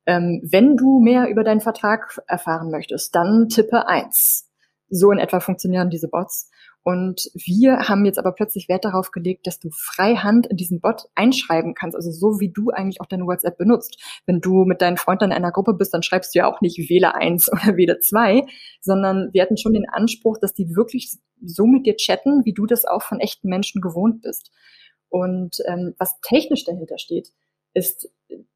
[0.05, 4.49] Ähm, wenn du mehr über deinen Vertrag erfahren möchtest, dann tippe eins.
[4.89, 6.49] So in etwa funktionieren diese Bots.
[6.81, 11.03] Und wir haben jetzt aber plötzlich Wert darauf gelegt, dass du freihand in diesen Bot
[11.13, 14.01] einschreiben kannst, also so wie du eigentlich auch deine WhatsApp benutzt.
[14.25, 16.77] Wenn du mit deinen Freunden in einer Gruppe bist, dann schreibst du ja auch nicht
[16.89, 18.45] wähle eins oder wähle zwei,
[18.81, 22.65] sondern wir hatten schon den Anspruch, dass die wirklich so mit dir chatten, wie du
[22.65, 24.51] das auch von echten Menschen gewohnt bist.
[25.09, 27.31] Und ähm, was technisch dahinter steht,
[27.73, 28.09] ist,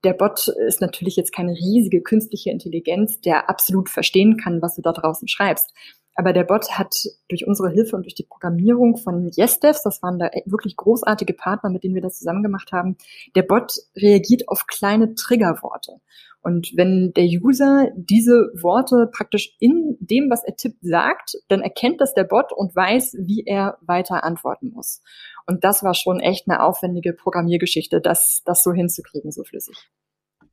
[0.04, 4.82] der Bot ist natürlich jetzt keine riesige künstliche Intelligenz, der absolut verstehen kann, was du
[4.82, 5.74] da draußen schreibst.
[6.16, 6.96] Aber der Bot hat
[7.28, 11.72] durch unsere Hilfe und durch die Programmierung von YesDevs, das waren da wirklich großartige Partner,
[11.72, 12.98] mit denen wir das zusammen gemacht haben,
[13.36, 16.02] der Bot reagiert auf kleine Triggerworte.
[16.44, 22.02] Und wenn der User diese Worte praktisch in dem, was er tippt, sagt, dann erkennt
[22.02, 25.02] das der Bot und weiß, wie er weiter antworten muss.
[25.46, 29.90] Und das war schon echt eine aufwendige Programmiergeschichte, das, das so hinzukriegen, so flüssig.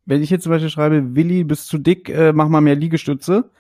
[0.05, 3.51] Wenn ich jetzt zum Beispiel schreibe, Willi, bist zu dick, äh, mach mal mehr Liegestütze,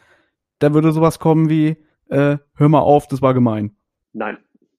[0.58, 1.76] da würde sowas kommen wie,
[2.08, 3.76] äh, hör mal auf, das war gemein.
[4.12, 4.38] Nein,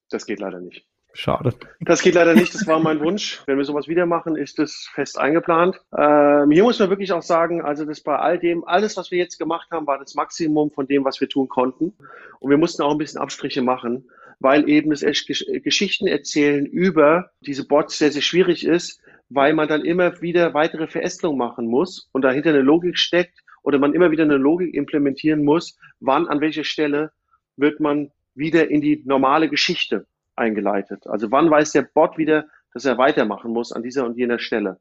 [0.09, 0.85] das geht leider nicht.
[1.13, 1.53] Schade.
[1.81, 3.41] Das geht leider nicht, das war mein Wunsch.
[3.45, 5.81] Wenn wir sowas wieder machen, ist das fest eingeplant.
[5.97, 9.17] Ähm, hier muss man wirklich auch sagen, also das bei all dem, alles, was wir
[9.17, 11.93] jetzt gemacht haben, war das Maximum von dem, was wir tun konnten.
[12.39, 17.67] Und wir mussten auch ein bisschen Abstriche machen, weil eben das Geschichten erzählen über diese
[17.67, 22.21] Bots sehr, sehr schwierig ist, weil man dann immer wieder weitere Verästelungen machen muss und
[22.21, 26.63] dahinter eine Logik steckt oder man immer wieder eine Logik implementieren muss, wann, an welcher
[26.63, 27.11] Stelle
[27.57, 31.07] wird man wieder in die normale Geschichte eingeleitet.
[31.07, 34.79] Also wann weiß der Bot wieder, dass er weitermachen muss an dieser und jener Stelle.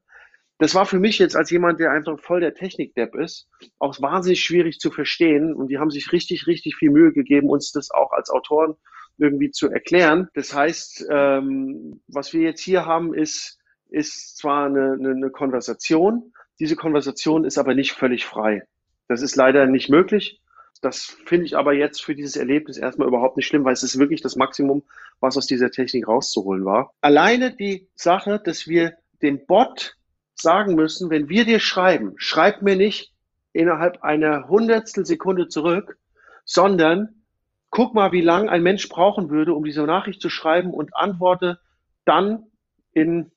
[0.57, 4.41] Das war für mich jetzt als jemand, der einfach voll der Technik-Depp ist, auch wahnsinnig
[4.41, 5.53] schwierig zu verstehen.
[5.55, 8.75] Und die haben sich richtig, richtig viel Mühe gegeben, uns das auch als Autoren
[9.17, 10.29] irgendwie zu erklären.
[10.35, 13.59] Das heißt, ähm, was wir jetzt hier haben, ist,
[13.89, 18.63] ist zwar eine, eine, eine Konversation, diese Konversation ist aber nicht völlig frei.
[19.07, 20.40] Das ist leider nicht möglich.
[20.81, 23.99] Das finde ich aber jetzt für dieses Erlebnis erstmal überhaupt nicht schlimm, weil es ist
[23.99, 24.83] wirklich das Maximum,
[25.19, 26.93] was aus dieser Technik rauszuholen war.
[27.01, 29.95] Alleine die Sache, dass wir dem Bot
[30.33, 33.13] sagen müssen, wenn wir dir schreiben, schreib mir nicht
[33.53, 35.99] innerhalb einer Hundertstel Sekunde zurück,
[36.45, 37.23] sondern
[37.69, 41.59] guck mal, wie lang ein Mensch brauchen würde, um diese Nachricht zu schreiben und antworte
[42.05, 42.47] dann
[42.93, 43.31] in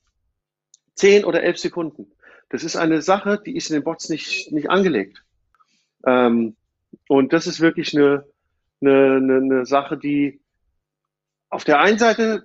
[0.95, 2.11] zehn oder elf Sekunden.
[2.49, 5.23] Das ist eine Sache, die ist in den Bots nicht, nicht angelegt.
[6.05, 6.55] Ähm,
[7.07, 8.25] und das ist wirklich eine,
[8.81, 10.41] eine, eine, eine Sache, die
[11.49, 12.43] auf der einen Seite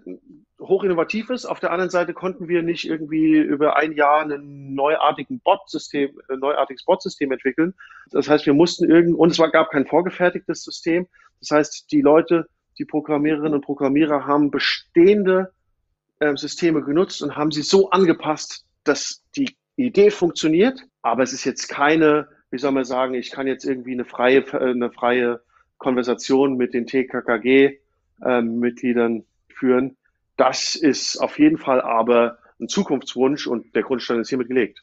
[0.61, 4.75] hoch innovativ ist, auf der anderen Seite konnten wir nicht irgendwie über ein Jahr ein
[4.75, 7.75] neuartigen Bot-System, ein neuartiges Bot-System entwickeln.
[8.11, 11.07] Das heißt, wir mussten irgend, und es gab kein vorgefertigtes System.
[11.41, 12.47] Das heißt, die Leute,
[12.79, 15.53] die Programmiererinnen und Programmierer haben bestehende
[16.19, 21.45] äh, Systeme genutzt und haben sie so angepasst, dass die Idee funktioniert, aber es ist
[21.45, 25.41] jetzt keine, wie soll man sagen, ich kann jetzt irgendwie eine freie, eine freie
[25.79, 29.97] Konversation mit den TKKG-Mitgliedern ähm, führen.
[30.37, 34.83] Das ist auf jeden Fall aber ein Zukunftswunsch und der Grundstein ist hiermit gelegt.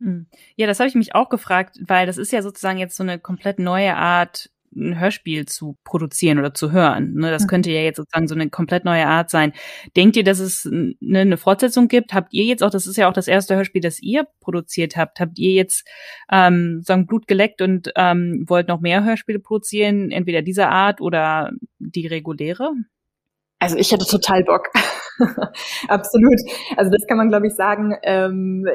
[0.00, 0.26] Hm.
[0.56, 3.18] Ja, das habe ich mich auch gefragt, weil das ist ja sozusagen jetzt so eine
[3.18, 7.14] komplett neue Art ein Hörspiel zu produzieren oder zu hören.
[7.14, 7.46] Ne, das mhm.
[7.48, 9.52] könnte ja jetzt sozusagen so eine komplett neue Art sein.
[9.96, 12.14] Denkt ihr, dass es eine, eine, Fortsetzung gibt?
[12.14, 15.20] Habt ihr jetzt auch, das ist ja auch das erste Hörspiel, das ihr produziert habt,
[15.20, 15.86] habt ihr jetzt
[16.30, 21.50] ähm, sagen Blut geleckt und ähm, wollt noch mehr Hörspiele produzieren, entweder dieser Art oder
[21.78, 22.72] die reguläre?
[23.58, 24.68] Also ich hätte total Bock.
[25.88, 26.40] Absolut.
[26.76, 27.94] Also das kann man, glaube ich, sagen.
[28.02, 28.66] Ähm,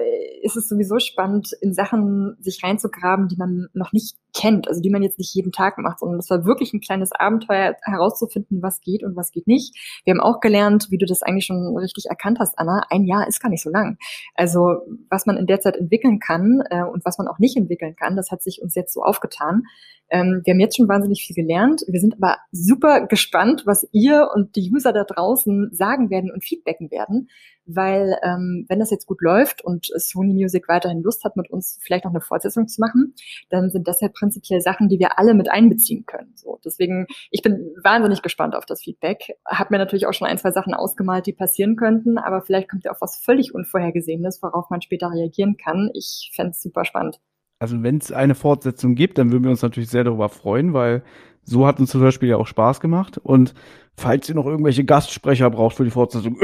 [0.43, 4.89] ist es sowieso spannend, in Sachen sich reinzugraben, die man noch nicht kennt, also die
[4.89, 8.81] man jetzt nicht jeden Tag macht, sondern es war wirklich ein kleines Abenteuer herauszufinden, was
[8.81, 9.75] geht und was geht nicht.
[10.03, 13.27] Wir haben auch gelernt, wie du das eigentlich schon richtig erkannt hast, Anna, ein Jahr
[13.27, 13.97] ist gar nicht so lang.
[14.35, 17.95] Also was man in der Zeit entwickeln kann äh, und was man auch nicht entwickeln
[17.95, 19.63] kann, das hat sich uns jetzt so aufgetan.
[20.09, 21.83] Ähm, wir haben jetzt schon wahnsinnig viel gelernt.
[21.87, 26.43] Wir sind aber super gespannt, was ihr und die User da draußen sagen werden und
[26.43, 27.29] feedbacken werden
[27.65, 31.79] weil ähm, wenn das jetzt gut läuft und Sony Music weiterhin Lust hat, mit uns
[31.81, 33.13] vielleicht noch eine Fortsetzung zu machen,
[33.49, 36.33] dann sind das ja prinzipiell Sachen, die wir alle mit einbeziehen können.
[36.35, 39.37] So, deswegen, ich bin wahnsinnig gespannt auf das Feedback.
[39.45, 42.85] Hab mir natürlich auch schon ein, zwei Sachen ausgemalt, die passieren könnten, aber vielleicht kommt
[42.85, 45.89] ja auch was völlig Unvorhergesehenes, worauf man später reagieren kann.
[45.93, 47.19] Ich fände super spannend.
[47.59, 51.03] Also wenn es eine Fortsetzung gibt, dann würden wir uns natürlich sehr darüber freuen, weil
[51.43, 53.17] so hat uns zum Beispiel ja auch Spaß gemacht.
[53.17, 53.53] Und
[53.95, 56.37] falls ihr noch irgendwelche Gastsprecher braucht für die Fortsetzung,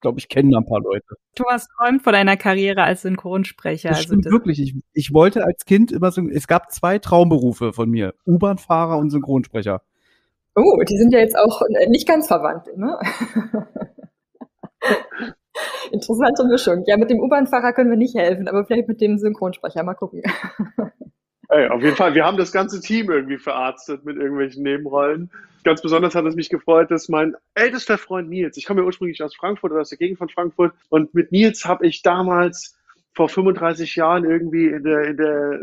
[0.00, 1.16] glaube ich, kennen ein paar Leute.
[1.34, 3.88] Thomas träumt von einer Karriere als Synchronsprecher.
[3.90, 4.60] Das also stimmt das wirklich.
[4.60, 8.14] Ich, ich wollte als Kind immer so, es gab zwei Traumberufe von mir.
[8.26, 9.82] U-Bahn-Fahrer und Synchronsprecher.
[10.54, 12.98] Oh, die sind ja jetzt auch nicht ganz verwandt, ne?
[15.92, 16.84] Interessante Mischung.
[16.86, 19.82] Ja, mit dem U-Bahn-Fahrer können wir nicht helfen, aber vielleicht mit dem Synchronsprecher.
[19.82, 20.22] Mal gucken.
[21.50, 22.14] Hey, auf jeden Fall.
[22.14, 25.30] Wir haben das ganze Team irgendwie verarztet mit irgendwelchen Nebenrollen.
[25.68, 29.22] Ganz besonders hat es mich gefreut, dass mein ältester Freund Nils, ich komme ja ursprünglich
[29.22, 32.78] aus Frankfurt oder aus der Gegend von Frankfurt, und mit Nils habe ich damals
[33.12, 35.60] vor 35 Jahren irgendwie in der, in der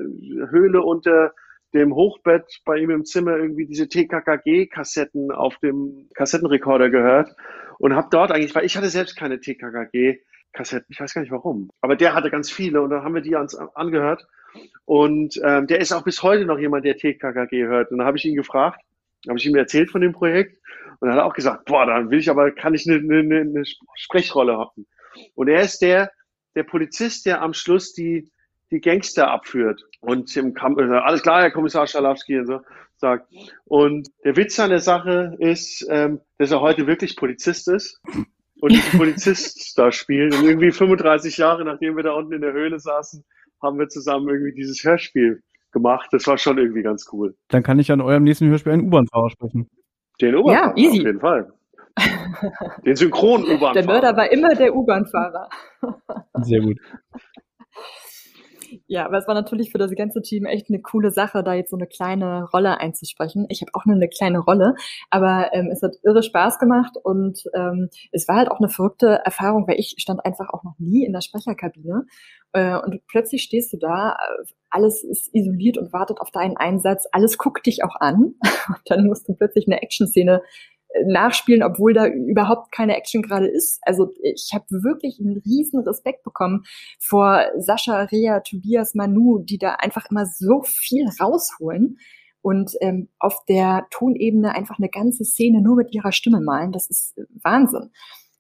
[0.52, 1.34] Höhle unter
[1.74, 7.36] dem Hochbett bei ihm im Zimmer irgendwie diese TKKG-Kassetten auf dem Kassettenrekorder gehört
[7.80, 11.72] und habe dort eigentlich, weil ich hatte selbst keine TKKG-Kassetten, ich weiß gar nicht warum,
[11.82, 14.28] aber der hatte ganz viele und dann haben wir die uns angehört
[14.86, 17.92] und ähm, der ist auch bis heute noch jemand, der TKKG hört.
[17.92, 18.80] Und da habe ich ihn gefragt,
[19.28, 20.58] habe ich ihm erzählt von dem Projekt
[21.00, 23.64] und er hat auch gesagt, boah, dann will ich aber, kann ich eine, eine, eine
[23.96, 24.86] Sprechrolle haben.
[25.34, 26.12] Und er ist der,
[26.56, 28.30] der Polizist, der am Schluss die,
[28.72, 29.84] die Gangster abführt.
[30.00, 32.62] Und im Kampf, äh, alles klar, Herr Kommissar Schalowski und so
[32.98, 33.32] sagt.
[33.66, 38.02] Und der Witz an der Sache ist, ähm, dass er heute wirklich Polizist ist
[38.62, 40.34] und einen Polizist da spielt.
[40.36, 43.24] Und irgendwie 35 Jahre, nachdem wir da unten in der Höhle saßen,
[43.62, 45.44] haben wir zusammen irgendwie dieses Hörspiel
[45.76, 46.08] gemacht.
[46.12, 47.36] Das war schon irgendwie ganz cool.
[47.50, 49.70] Dann kann ich an eurem nächsten Hörspiel einen U-Bahn-Fahrer sprechen.
[50.22, 51.00] Den U-Bahn-Fahrer, ja, easy.
[51.02, 51.54] auf jeden Fall.
[52.86, 53.74] Den Synchron-U-Bahn-Fahrer.
[53.74, 55.50] Der Mörder war immer der U-Bahn-Fahrer.
[56.42, 56.78] Sehr gut.
[58.88, 61.72] Ja, aber es war natürlich für das ganze Team echt eine coole Sache, da jetzt
[61.72, 63.48] so eine kleine Rolle einzusprechen.
[63.50, 64.76] Ich habe auch nur eine kleine Rolle,
[65.10, 69.22] aber ähm, es hat irre Spaß gemacht und ähm, es war halt auch eine verrückte
[69.26, 72.06] Erfahrung, weil ich stand einfach auch noch nie in der Sprecherkabine
[72.54, 74.18] äh, und plötzlich stehst du da,
[74.70, 78.36] alles ist isoliert und wartet auf deinen Einsatz, alles guckt dich auch an
[78.68, 80.44] und dann musst du plötzlich eine Action-Szene
[81.06, 83.80] nachspielen, obwohl da überhaupt keine Action gerade ist.
[83.82, 86.64] Also ich habe wirklich einen riesen Respekt bekommen
[87.00, 91.98] vor Sascha, Rea, Tobias, Manu, die da einfach immer so viel rausholen
[92.42, 96.72] und ähm, auf der Tonebene einfach eine ganze Szene nur mit ihrer Stimme malen.
[96.72, 97.92] Das ist Wahnsinn.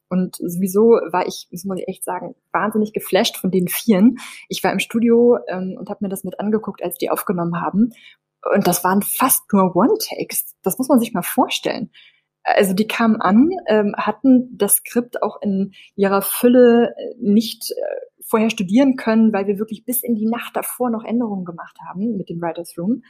[0.07, 4.17] Und sowieso war ich, das muss ich echt sagen, wahnsinnig geflasht von den Vieren.
[4.47, 7.89] Ich war im Studio ähm, und habe mir das mit angeguckt, als die aufgenommen haben.
[8.53, 10.55] Und das waren fast nur One-Takes.
[10.61, 11.89] Das muss man sich mal vorstellen
[12.45, 17.75] also die kamen an, ähm, hatten das Skript auch in ihrer Fülle äh, nicht äh,
[18.23, 22.17] vorher studieren können, weil wir wirklich bis in die Nacht davor noch Änderungen gemacht haben
[22.17, 23.03] mit dem Writers Room.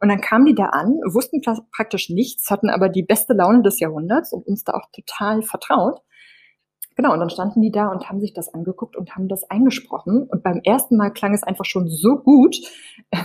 [0.00, 1.40] Und dann kamen die da an, wussten
[1.74, 6.00] praktisch nichts, hatten aber die beste Laune des Jahrhunderts und uns da auch total vertraut.
[6.96, 10.26] Genau, und dann standen die da und haben sich das angeguckt und haben das eingesprochen.
[10.28, 12.56] Und beim ersten Mal klang es einfach schon so gut.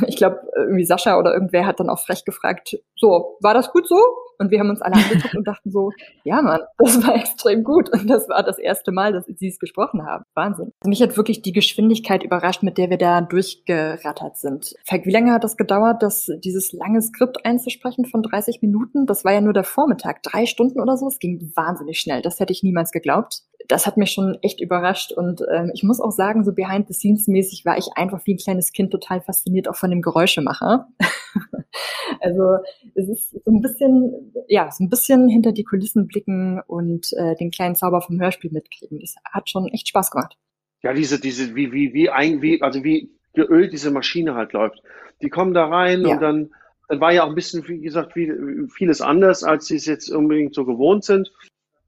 [0.08, 3.88] Ich glaube, irgendwie Sascha oder irgendwer hat dann auch frech gefragt, so, war das gut
[3.88, 3.98] so?
[4.40, 5.92] Und wir haben uns alle angeguckt und dachten so,
[6.24, 7.90] ja Mann, das war extrem gut.
[7.92, 10.26] Und das war das erste Mal, dass sie es gesprochen haben.
[10.36, 10.72] Wahnsinn.
[10.82, 14.76] Also mich hat wirklich die Geschwindigkeit überrascht, mit der wir da durchgerattert sind.
[14.86, 19.06] Falk, wie lange hat das gedauert, das, dieses lange Skript einzusprechen von 30 Minuten?
[19.06, 21.08] Das war ja nur der Vormittag, drei Stunden oder so.
[21.08, 22.22] Es ging wahnsinnig schnell.
[22.22, 25.12] Das hätte ich niemals geglaubt das hat mich schon echt überrascht.
[25.12, 28.34] Und ähm, ich muss auch sagen, so behind the scenes mäßig war ich einfach wie
[28.34, 30.88] ein kleines Kind total fasziniert auch von dem Geräuschemacher.
[32.22, 32.58] also
[32.96, 37.36] es ist so ein bisschen, ja, so ein bisschen hinter die Kulissen blicken und äh,
[37.36, 39.00] den kleinen Zauber vom Hörspiel mitkriegen.
[39.00, 40.38] Das hat schon echt Spaß gemacht.
[40.84, 44.82] Ja, diese, diese, wie, wie, wie ein, wie, also wie geölt diese Maschine halt läuft.
[45.22, 46.14] Die kommen da rein ja.
[46.14, 46.52] und dann,
[46.88, 48.32] dann war ja auch ein bisschen, wie gesagt, wie,
[48.74, 51.32] vieles anders, als sie es jetzt unbedingt so gewohnt sind.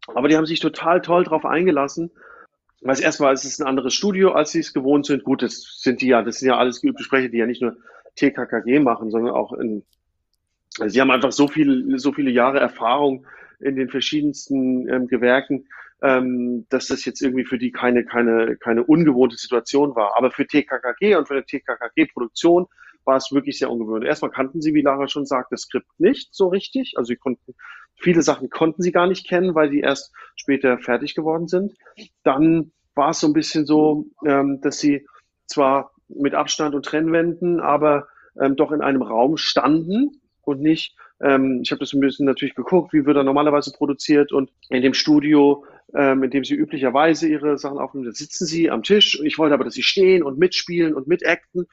[0.08, 2.12] Aber die haben sich total toll drauf eingelassen.
[2.82, 5.24] Weil es erstmal ist es ein anderes Studio, als sie es gewohnt sind.
[5.24, 7.76] Gut, das sind die ja, das sind ja alles geübte Sprecher, die ja nicht nur
[8.16, 9.84] TKKG machen, sondern auch in, also
[10.88, 13.26] sie haben einfach so viel, so viele Jahre Erfahrung
[13.60, 15.68] in den verschiedensten ähm, Gewerken,
[16.02, 20.18] ähm, dass das jetzt irgendwie für die keine, keine, keine ungewohnte Situation war.
[20.18, 22.68] Aber für TKKG und für eine TKKG-Produktion
[23.04, 24.08] war es wirklich sehr ungewöhnlich.
[24.08, 26.94] Erstmal kannten sie, wie Lara schon sagt, das Skript nicht so richtig.
[26.96, 27.54] Also sie konnten
[28.00, 31.74] Viele Sachen konnten sie gar nicht kennen, weil die erst später fertig geworden sind.
[32.24, 35.06] Dann war es so ein bisschen so, ähm, dass sie
[35.48, 38.08] zwar mit Abstand und Trennwänden, aber
[38.40, 42.56] ähm, doch in einem Raum standen und nicht, ähm, ich habe das ein bisschen natürlich
[42.56, 47.28] geguckt, wie wird er normalerweise produziert und in dem Studio, ähm, in dem sie üblicherweise
[47.28, 49.20] ihre Sachen aufnehmen, da sitzen sie am Tisch.
[49.24, 51.68] Ich wollte aber, dass sie stehen und mitspielen und mitacten.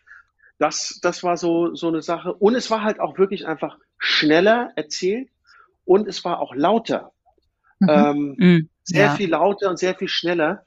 [0.59, 2.33] Das, das war so, so eine Sache.
[2.33, 5.29] Und es war halt auch wirklich einfach schneller erzählt
[5.85, 7.12] und es war auch lauter.
[7.79, 7.89] Mhm.
[7.89, 8.69] Ähm, mhm.
[8.83, 9.15] Sehr ja.
[9.15, 10.65] viel lauter und sehr viel schneller.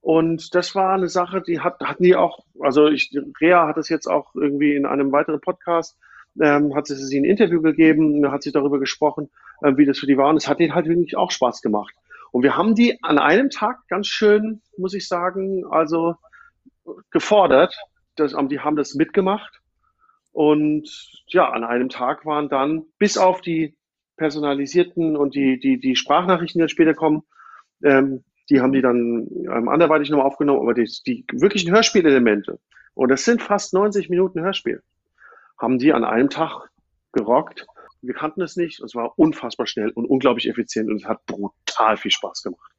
[0.00, 3.88] Und das war eine Sache, die hat, hatten die auch, also ich, Rea hat es
[3.88, 5.96] jetzt auch irgendwie in einem weiteren Podcast,
[6.40, 9.30] ähm, hat sie ein Interview gegeben, hat sie darüber gesprochen,
[9.62, 10.28] äh, wie das für die war.
[10.30, 11.94] Und es hat ihnen halt wirklich auch Spaß gemacht.
[12.30, 16.14] Und wir haben die an einem Tag ganz schön, muss ich sagen, also
[17.10, 17.76] gefordert.
[18.16, 19.60] Das, die haben das mitgemacht.
[20.32, 20.88] Und
[21.26, 23.76] ja, an einem Tag waren dann, bis auf die
[24.16, 27.22] personalisierten und die, die, die Sprachnachrichten, die dann später kommen,
[27.84, 32.58] ähm, die haben die dann ähm, anderweitig nochmal aufgenommen, aber die, die wirklichen Hörspielelemente,
[32.94, 34.82] und das sind fast 90 Minuten Hörspiel,
[35.62, 36.68] haben die an einem Tag
[37.12, 37.66] gerockt.
[38.02, 41.96] Wir kannten es nicht, es war unfassbar schnell und unglaublich effizient und es hat brutal
[41.96, 42.72] viel Spaß gemacht.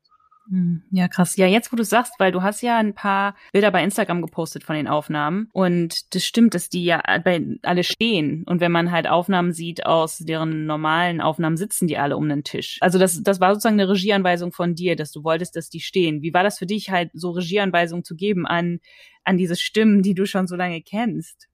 [0.49, 1.37] Hm, ja, krass.
[1.37, 4.65] Ja, jetzt wo du sagst, weil du hast ja ein paar Bilder bei Instagram gepostet
[4.65, 8.91] von den Aufnahmen und das stimmt, dass die ja bei alle stehen und wenn man
[8.91, 12.77] halt Aufnahmen sieht aus deren normalen Aufnahmen sitzen die alle um den Tisch.
[12.81, 16.21] Also das das war sozusagen eine Regieanweisung von dir, dass du wolltest, dass die stehen.
[16.21, 18.79] Wie war das für dich halt so Regieanweisungen zu geben an
[19.23, 21.47] an diese Stimmen, die du schon so lange kennst?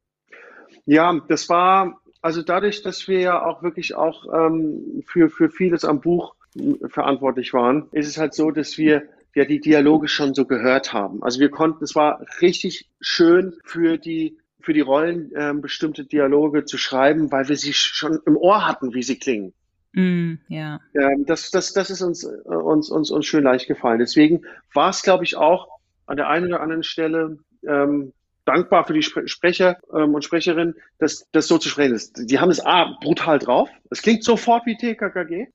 [0.85, 5.85] Ja, das war also dadurch, dass wir ja auch wirklich auch ähm, für für vieles
[5.85, 6.35] am Buch
[6.89, 9.03] verantwortlich waren, ist es halt so, dass wir
[9.35, 11.23] ja die Dialoge schon so gehört haben.
[11.23, 16.65] Also wir konnten, es war richtig schön für die für die Rollen ähm, bestimmte Dialoge
[16.65, 19.53] zu schreiben, weil wir sie schon im Ohr hatten, wie sie klingen.
[19.93, 20.81] Mm, ja.
[20.93, 23.99] Ähm, das, das, das ist uns, uns, uns, uns schön leicht gefallen.
[23.99, 24.41] Deswegen
[24.73, 25.69] war es, glaube ich, auch
[26.07, 28.11] an der einen oder anderen Stelle ähm,
[28.49, 32.19] dankbar für die Sprecher ähm, und Sprecherinnen, dass das so zu sprechen ist.
[32.29, 33.69] Die haben es A, brutal drauf.
[33.89, 35.47] Es klingt sofort wie TKKG.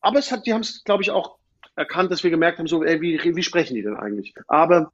[0.00, 1.38] Aber es hat, die haben es, glaube ich, auch
[1.76, 4.34] erkannt, dass wir gemerkt haben, so, ey, wie, wie sprechen die denn eigentlich?
[4.46, 4.92] Aber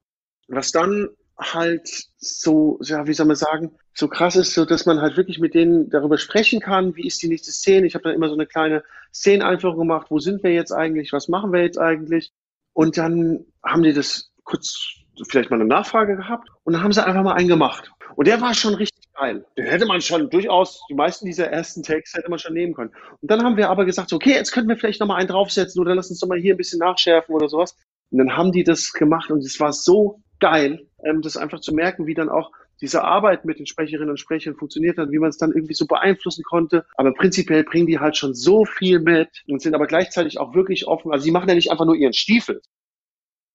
[0.48, 5.00] was dann halt so, ja, wie soll man sagen, so krass ist, so dass man
[5.00, 7.86] halt wirklich mit denen darüber sprechen kann, wie ist die nächste Szene.
[7.86, 11.28] Ich habe dann immer so eine kleine Szeneneinführung gemacht, wo sind wir jetzt eigentlich, was
[11.28, 12.32] machen wir jetzt eigentlich?
[12.72, 17.04] Und dann haben die das kurz vielleicht mal eine Nachfrage gehabt und dann haben sie
[17.04, 17.92] einfach mal einen gemacht.
[18.16, 19.44] Und der war schon richtig geil.
[19.56, 22.92] Den hätte man schon durchaus, die meisten dieser ersten Takes hätte man schon nehmen können.
[23.20, 25.94] Und dann haben wir aber gesagt, okay, jetzt könnten wir vielleicht nochmal einen draufsetzen oder
[25.94, 27.76] lass uns doch mal hier ein bisschen nachschärfen oder sowas.
[28.10, 31.74] Und dann haben die das gemacht und es war so geil, ähm, das einfach zu
[31.74, 32.50] merken, wie dann auch
[32.80, 35.86] diese Arbeit mit den Sprecherinnen und Sprechern funktioniert hat, wie man es dann irgendwie so
[35.86, 36.84] beeinflussen konnte.
[36.96, 40.86] Aber prinzipiell bringen die halt schon so viel mit und sind aber gleichzeitig auch wirklich
[40.86, 41.12] offen.
[41.12, 42.60] Also sie machen ja nicht einfach nur ihren Stiefel,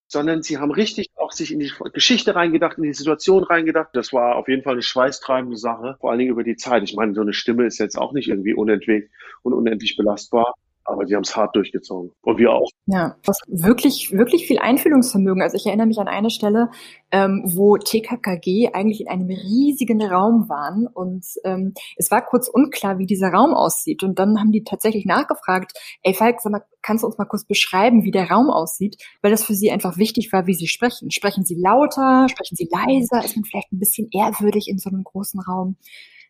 [0.10, 3.90] sondern sie haben richtig auch sich in die Geschichte reingedacht, in die Situation reingedacht.
[3.94, 6.84] Das war auf jeden Fall eine schweißtreibende Sache, vor allen Dingen über die Zeit.
[6.84, 9.12] Ich meine, so eine Stimme ist jetzt auch nicht irgendwie unentwegt
[9.44, 10.56] und unendlich belastbar.
[10.86, 12.12] Aber die haben es hart durchgezogen.
[12.22, 12.70] Und wir auch.
[12.88, 15.42] Ja, was wirklich, wirklich viel Einfühlungsvermögen.
[15.42, 16.70] Also ich erinnere mich an eine Stelle,
[17.12, 22.98] ähm, wo TKKG eigentlich in einem riesigen Raum waren und ähm, es war kurz unklar,
[22.98, 24.04] wie dieser Raum aussieht.
[24.04, 27.46] Und dann haben die tatsächlich nachgefragt, ey Falk, sag mal, kannst du uns mal kurz
[27.46, 28.98] beschreiben, wie der Raum aussieht?
[29.22, 31.12] Weil das für sie einfach wichtig war, wie sie sprechen.
[31.12, 32.28] Sprechen sie lauter?
[32.30, 33.24] Sprechen sie leiser?
[33.24, 35.78] Ist man vielleicht ein bisschen ehrwürdig in so einem großen Raum?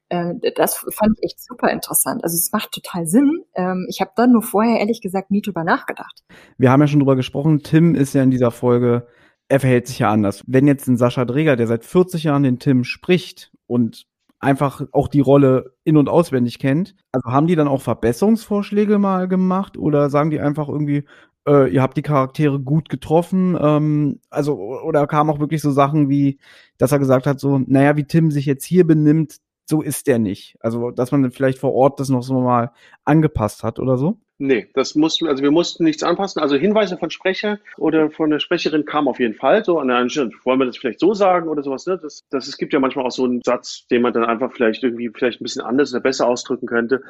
[0.09, 2.23] Äh, das fand ich echt super interessant.
[2.23, 3.43] Also es macht total Sinn.
[3.55, 6.23] Ähm, ich habe dann nur vorher ehrlich gesagt nie drüber nachgedacht.
[6.57, 7.59] Wir haben ja schon drüber gesprochen.
[7.59, 9.07] Tim ist ja in dieser Folge,
[9.47, 10.43] er verhält sich ja anders.
[10.47, 14.07] Wenn jetzt ein Sascha Dreger, der seit 40 Jahren den Tim spricht und
[14.39, 19.27] einfach auch die Rolle in- und auswendig kennt, also haben die dann auch Verbesserungsvorschläge mal
[19.27, 21.03] gemacht oder sagen die einfach irgendwie,
[21.47, 26.09] äh, ihr habt die Charaktere gut getroffen, ähm, also oder kamen auch wirklich so Sachen
[26.09, 26.39] wie,
[26.77, 29.37] dass er gesagt hat, so, naja, wie Tim sich jetzt hier benimmt,
[29.69, 30.57] so ist der nicht.
[30.59, 32.71] Also, dass man vielleicht vor Ort das noch so mal
[33.05, 34.19] angepasst hat oder so?
[34.41, 36.41] Nee, das mussten, also wir mussten nichts anpassen.
[36.41, 39.97] Also Hinweise von Sprecher oder von der Sprecherin kamen auf jeden Fall so an der
[39.97, 40.31] einen Stelle.
[40.45, 41.85] Wollen wir das vielleicht so sagen oder sowas?
[41.85, 41.99] Ne?
[42.01, 44.81] Das, das, es gibt ja manchmal auch so einen Satz, den man dann einfach vielleicht
[44.81, 47.01] irgendwie vielleicht ein bisschen anders oder besser ausdrücken könnte.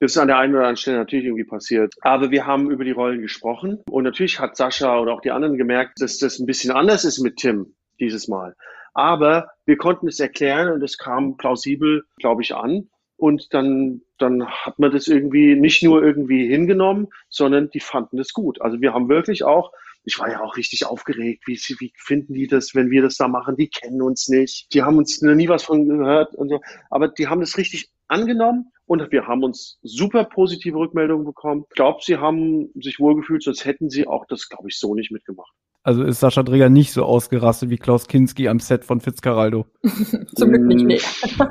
[0.00, 1.94] Das ist an der einen oder anderen Stelle natürlich irgendwie passiert.
[2.00, 5.58] Aber wir haben über die Rollen gesprochen und natürlich hat Sascha oder auch die anderen
[5.58, 8.54] gemerkt, dass das ein bisschen anders ist mit Tim dieses Mal.
[8.98, 12.90] Aber wir konnten es erklären und es kam plausibel, glaube ich, an.
[13.16, 18.32] Und dann, dann hat man das irgendwie nicht nur irgendwie hingenommen, sondern die fanden es
[18.32, 18.60] gut.
[18.60, 19.70] Also wir haben wirklich auch,
[20.02, 23.28] ich war ja auch richtig aufgeregt, wie, wie finden die das, wenn wir das da
[23.28, 23.54] machen?
[23.54, 26.60] Die kennen uns nicht, die haben uns noch nie was von gehört und so.
[26.90, 31.66] Aber die haben das richtig angenommen und wir haben uns super positive Rückmeldungen bekommen.
[31.70, 35.12] Ich glaube, sie haben sich wohlgefühlt, sonst hätten sie auch das, glaube ich, so nicht
[35.12, 35.52] mitgemacht.
[35.82, 39.66] Also ist Sascha Dreger nicht so ausgerastet wie Klaus Kinski am Set von Fitzcarraldo?
[40.34, 41.00] zum Glück nicht, nee.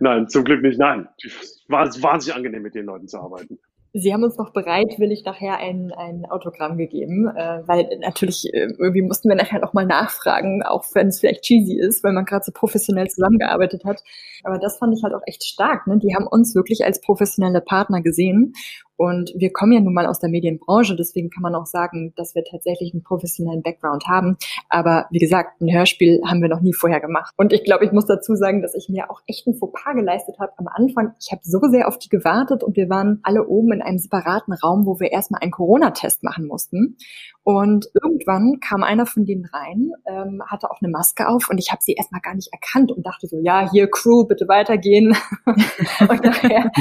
[0.00, 1.08] nein, zum Glück nicht, nein.
[1.24, 3.58] Es war wahnsinnig angenehm, mit den Leuten zu arbeiten.
[3.96, 9.02] Sie haben uns noch bereitwillig nachher ein, ein Autogramm gegeben, äh, weil natürlich äh, irgendwie
[9.02, 12.44] mussten wir nachher noch mal nachfragen, auch wenn es vielleicht cheesy ist, weil man gerade
[12.44, 14.02] so professionell zusammengearbeitet hat.
[14.42, 15.86] Aber das fand ich halt auch echt stark.
[15.86, 15.98] Ne?
[15.98, 18.54] Die haben uns wirklich als professionelle Partner gesehen
[18.96, 22.34] und wir kommen ja nun mal aus der Medienbranche, deswegen kann man auch sagen, dass
[22.34, 24.36] wir tatsächlich einen professionellen Background haben.
[24.68, 27.32] Aber wie gesagt, ein Hörspiel haben wir noch nie vorher gemacht.
[27.36, 30.36] Und ich glaube, ich muss dazu sagen, dass ich mir auch echt ein Fauxpas geleistet
[30.38, 31.12] habe am Anfang.
[31.20, 34.54] Ich habe so sehr auf die gewartet und wir waren alle oben in einem separaten
[34.54, 36.96] Raum, wo wir erstmal einen Corona-Test machen mussten.
[37.44, 41.70] Und irgendwann kam einer von denen rein, ähm, hatte auch eine Maske auf und ich
[41.70, 45.14] habe sie erstmal gar nicht erkannt und dachte so, ja, hier Crew, bitte weitergehen.
[45.46, 46.72] und nachher,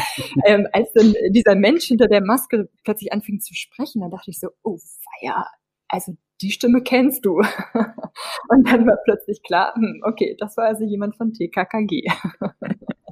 [0.45, 4.39] ähm, als dann dieser Mensch hinter der Maske plötzlich anfing zu sprechen, dann dachte ich
[4.39, 5.47] so, oh feier,
[5.89, 7.33] also die Stimme kennst du.
[8.47, 12.07] und dann war plötzlich klar, hm, okay, das war also jemand von TKKG.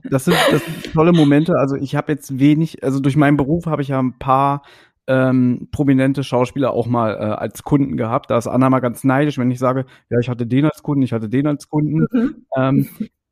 [0.10, 1.56] Das sind, das sind tolle Momente.
[1.58, 4.64] Also ich habe jetzt wenig, also durch meinen Beruf habe ich ja ein paar
[5.12, 8.32] ähm, prominente Schauspieler auch mal äh, als Kunden gehabt.
[8.32, 11.04] Da ist Anna mal ganz neidisch, wenn ich sage, ja, ich hatte den als Kunden,
[11.04, 12.08] ich hatte den als Kunden.
[12.12, 12.46] Mhm.
[12.56, 12.90] Ähm,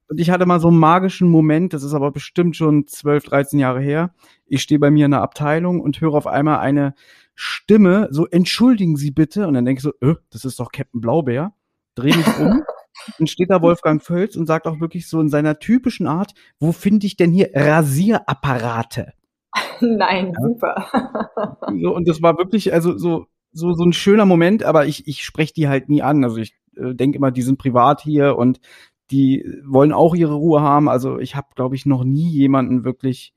[0.09, 3.59] und ich hatte mal so einen magischen Moment, das ist aber bestimmt schon 12, 13
[3.59, 4.13] Jahre her.
[4.45, 6.95] Ich stehe bei mir in der Abteilung und höre auf einmal eine
[7.33, 9.47] Stimme, so entschuldigen Sie bitte.
[9.47, 11.53] Und dann denke ich so, äh, das ist doch Captain Blaubeer.
[11.95, 12.61] Dreh mich um.
[13.17, 16.73] dann steht da Wolfgang Völz und sagt auch wirklich so in seiner typischen Art, wo
[16.73, 19.13] finde ich denn hier Rasierapparate?
[19.97, 20.41] Nein, ja.
[20.41, 20.87] super.
[21.81, 25.23] So, und das war wirklich, also so, so, so ein schöner Moment, aber ich, ich
[25.23, 26.23] spreche die halt nie an.
[26.23, 28.59] Also ich äh, denke immer, die sind privat hier und
[29.11, 30.87] die wollen auch ihre Ruhe haben.
[30.89, 33.33] Also ich habe, glaube ich, noch nie jemanden wirklich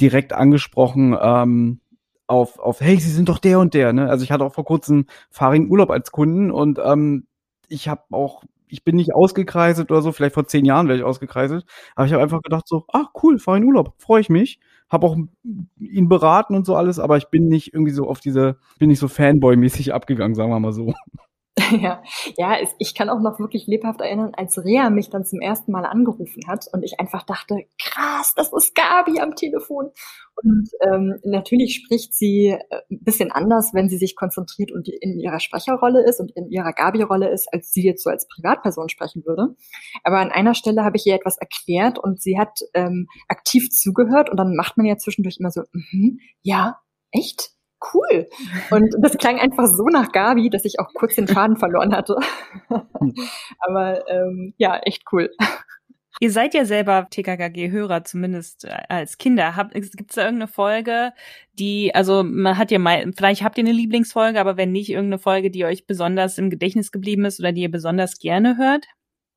[0.00, 1.80] direkt angesprochen ähm,
[2.26, 3.92] auf, auf, hey, Sie sind doch der und der.
[3.92, 4.08] Ne?
[4.08, 7.26] Also ich hatte auch vor kurzem Farin Urlaub als Kunden und ähm,
[7.68, 11.04] ich habe auch, ich bin nicht ausgekreiselt oder so, vielleicht vor zehn Jahren wäre ich
[11.04, 14.60] ausgekreiselt, aber ich habe einfach gedacht so, ah cool, Farin Urlaub, freue ich mich
[14.92, 15.16] habe auch
[15.80, 18.98] ihn beraten und so alles, aber ich bin nicht irgendwie so auf diese, bin nicht
[18.98, 20.94] so Fanboy-mäßig abgegangen, sagen wir mal so.
[21.82, 22.02] Ja,
[22.36, 25.84] ja, ich kann auch noch wirklich lebhaft erinnern, als Rea mich dann zum ersten Mal
[25.84, 29.90] angerufen hat und ich einfach dachte, krass, das ist Gabi am Telefon.
[30.42, 32.58] Und ähm, natürlich spricht sie äh,
[32.90, 36.72] ein bisschen anders, wenn sie sich konzentriert und in ihrer Sprecherrolle ist und in ihrer
[36.72, 39.54] Gabi-Rolle ist, als sie jetzt so als Privatperson sprechen würde.
[40.04, 44.30] Aber an einer Stelle habe ich ihr etwas erklärt und sie hat ähm, aktiv zugehört
[44.30, 46.80] und dann macht man ja zwischendurch immer so, mm -hmm, ja,
[47.10, 47.51] echt?
[47.94, 48.28] Cool.
[48.70, 52.16] Und das klang einfach so nach Gabi, dass ich auch kurz den Faden verloren hatte.
[53.58, 55.30] Aber ähm, ja, echt cool.
[56.20, 59.54] Ihr seid ja selber TKKG-Hörer, zumindest äh, als Kinder.
[59.72, 61.12] Gibt es da irgendeine Folge,
[61.58, 65.18] die, also man hat ja mal, vielleicht habt ihr eine Lieblingsfolge, aber wenn nicht, irgendeine
[65.18, 68.86] Folge, die euch besonders im Gedächtnis geblieben ist oder die ihr besonders gerne hört?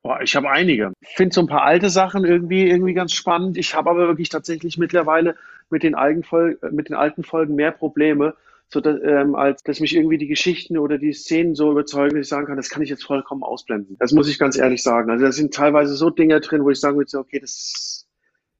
[0.04, 0.94] Boah, ich habe einige.
[1.02, 3.58] Ich finde so ein paar alte Sachen irgendwie, irgendwie ganz spannend.
[3.58, 5.36] Ich habe aber wirklich tatsächlich mittlerweile
[5.70, 8.36] mit den, alten Folgen, mit den alten Folgen mehr Probleme,
[8.68, 12.26] so dass, ähm, als dass mich irgendwie die Geschichten oder die Szenen so überzeugen, dass
[12.26, 13.96] ich sagen kann, das kann ich jetzt vollkommen ausblenden.
[14.00, 15.10] Das muss ich ganz ehrlich sagen.
[15.10, 18.08] Also da sind teilweise so Dinge drin, wo ich sagen würde, okay, das,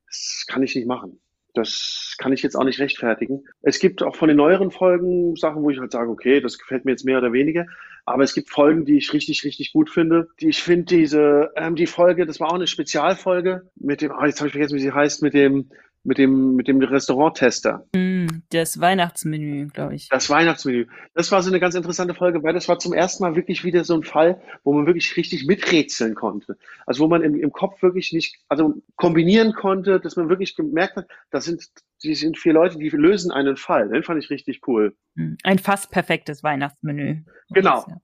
[0.08, 1.20] das kann ich nicht machen.
[1.54, 3.46] Das kann ich jetzt auch nicht rechtfertigen.
[3.62, 6.86] Es gibt auch von den neueren Folgen Sachen, wo ich halt sage, okay, das gefällt
[6.86, 7.66] mir jetzt mehr oder weniger.
[8.06, 10.28] Aber es gibt Folgen, die ich richtig, richtig gut finde.
[10.40, 14.28] Die, ich finde diese, ähm, die Folge, das war auch eine Spezialfolge mit dem, ah,
[14.28, 15.72] jetzt habe ich vergessen, wie sie heißt, mit dem,
[16.06, 17.86] mit dem, mit dem Restauranttester.
[17.96, 20.08] Mm, das Weihnachtsmenü, glaube ich.
[20.10, 20.86] Das Weihnachtsmenü.
[21.14, 23.84] Das war so eine ganz interessante Folge, weil das war zum ersten Mal wirklich wieder
[23.84, 26.58] so ein Fall, wo man wirklich richtig miträtseln konnte.
[26.86, 30.96] Also wo man im, im Kopf wirklich nicht, also kombinieren konnte, dass man wirklich gemerkt
[30.96, 31.64] hat, das sind,
[32.04, 33.90] die sind vier Leute, die lösen einen Fall.
[33.90, 34.96] Den fand ich richtig cool.
[35.16, 37.24] Mm, ein fast perfektes Weihnachtsmenü.
[37.50, 37.84] Genau.
[37.88, 37.98] Ja,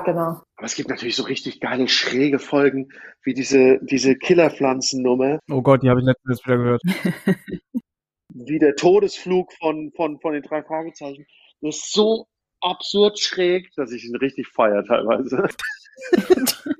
[0.00, 0.42] genau.
[0.56, 2.92] Aber es gibt natürlich so richtig geile, schräge Folgen,
[3.22, 5.38] wie diese, diese Killerpflanzennummer.
[5.50, 6.82] Oh Gott, die habe ich letztens wieder gehört.
[8.34, 11.26] wie der Todesflug von, von, von den drei Fragezeichen.
[11.60, 12.26] Das ist so
[12.60, 15.48] absurd schräg, dass ich ihn richtig feiere teilweise.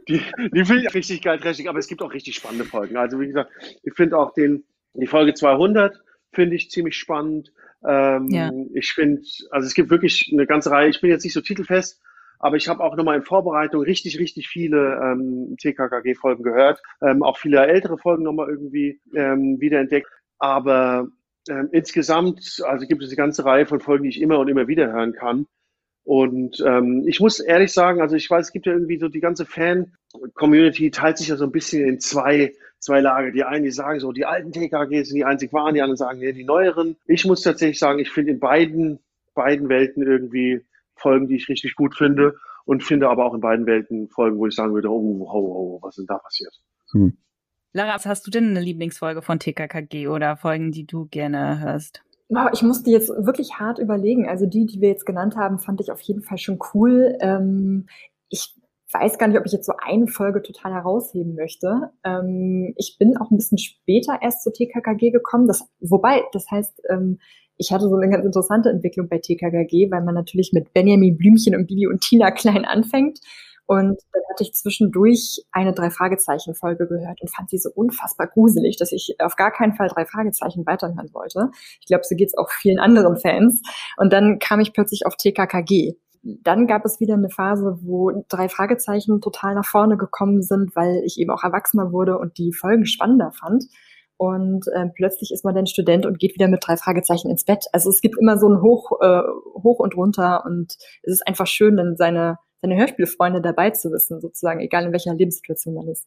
[0.08, 0.22] die
[0.54, 2.96] die finde ich richtig geil, trashig, aber es gibt auch richtig spannende Folgen.
[2.96, 3.50] Also wie gesagt,
[3.82, 4.64] ich finde auch den,
[4.94, 6.00] die Folge 200
[6.32, 7.52] finde ich ziemlich spannend.
[7.86, 8.50] Ähm, ja.
[8.74, 12.00] Ich finde, also es gibt wirklich eine ganze Reihe, ich bin jetzt nicht so titelfest,
[12.42, 17.38] aber ich habe auch nochmal in Vorbereitung richtig, richtig viele ähm, TKKG-Folgen gehört, ähm, auch
[17.38, 20.08] viele ältere Folgen nochmal irgendwie ähm, wiederentdeckt.
[20.40, 21.06] Aber
[21.48, 24.66] ähm, insgesamt, also gibt es eine ganze Reihe von Folgen, die ich immer und immer
[24.66, 25.46] wieder hören kann.
[26.02, 29.20] Und ähm, ich muss ehrlich sagen, also ich weiß, es gibt ja irgendwie so die
[29.20, 33.30] ganze Fan-Community teilt sich ja so ein bisschen in zwei, zwei Lager.
[33.30, 36.18] Die einen, die sagen so, die alten TKG sind die einzig wahren, die anderen sagen,
[36.18, 36.96] nee, die neueren.
[37.06, 38.98] Ich muss tatsächlich sagen, ich finde in beiden,
[39.36, 40.62] beiden Welten irgendwie
[40.96, 42.34] Folgen, die ich richtig gut finde
[42.64, 45.78] und finde aber auch in beiden Welten Folgen, wo ich sagen würde, oh, oh, oh
[45.82, 46.54] was ist denn da passiert?
[46.92, 47.16] Hm.
[47.72, 52.02] Lara, hast du denn eine Lieblingsfolge von TKKG oder Folgen, die du gerne hörst?
[52.52, 54.26] Ich musste jetzt wirklich hart überlegen.
[54.26, 57.16] Also die, die wir jetzt genannt haben, fand ich auf jeden Fall schon cool.
[57.20, 57.86] Ähm,
[58.28, 58.54] ich
[58.92, 61.90] weiß gar nicht, ob ich jetzt so eine Folge total herausheben möchte.
[62.04, 65.46] Ähm, ich bin auch ein bisschen später erst zu TKKG gekommen.
[65.46, 67.18] Das, wobei, das heißt, ähm,
[67.56, 71.54] ich hatte so eine ganz interessante Entwicklung bei TKKG, weil man natürlich mit Benjamin Blümchen
[71.54, 73.20] und Bibi und Tina klein anfängt.
[73.66, 78.92] Und dann hatte ich zwischendurch eine Drei-Fragezeichen-Folge gehört und fand sie so unfassbar gruselig, dass
[78.92, 81.50] ich auf gar keinen Fall drei Fragezeichen weiterhören wollte.
[81.80, 83.62] Ich glaube, so geht's auch vielen anderen Fans.
[83.96, 85.94] Und dann kam ich plötzlich auf TKKG.
[86.22, 91.02] Dann gab es wieder eine Phase, wo drei Fragezeichen total nach vorne gekommen sind, weil
[91.04, 93.64] ich eben auch erwachsener wurde und die Folgen spannender fand
[94.22, 97.64] und äh, plötzlich ist man dann Student und geht wieder mit drei Fragezeichen ins Bett.
[97.72, 99.22] Also es gibt immer so ein Hoch, äh,
[99.54, 104.20] Hoch und runter und es ist einfach schön, dann seine, seine Hörspielfreunde dabei zu wissen,
[104.20, 106.06] sozusagen, egal in welcher Lebenssituation man ist.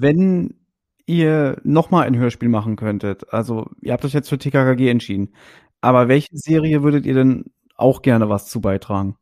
[0.00, 0.58] Wenn
[1.06, 5.32] ihr nochmal ein Hörspiel machen könntet, also ihr habt euch jetzt für TKKG entschieden,
[5.80, 9.14] aber welche Serie würdet ihr denn auch gerne was zu beitragen?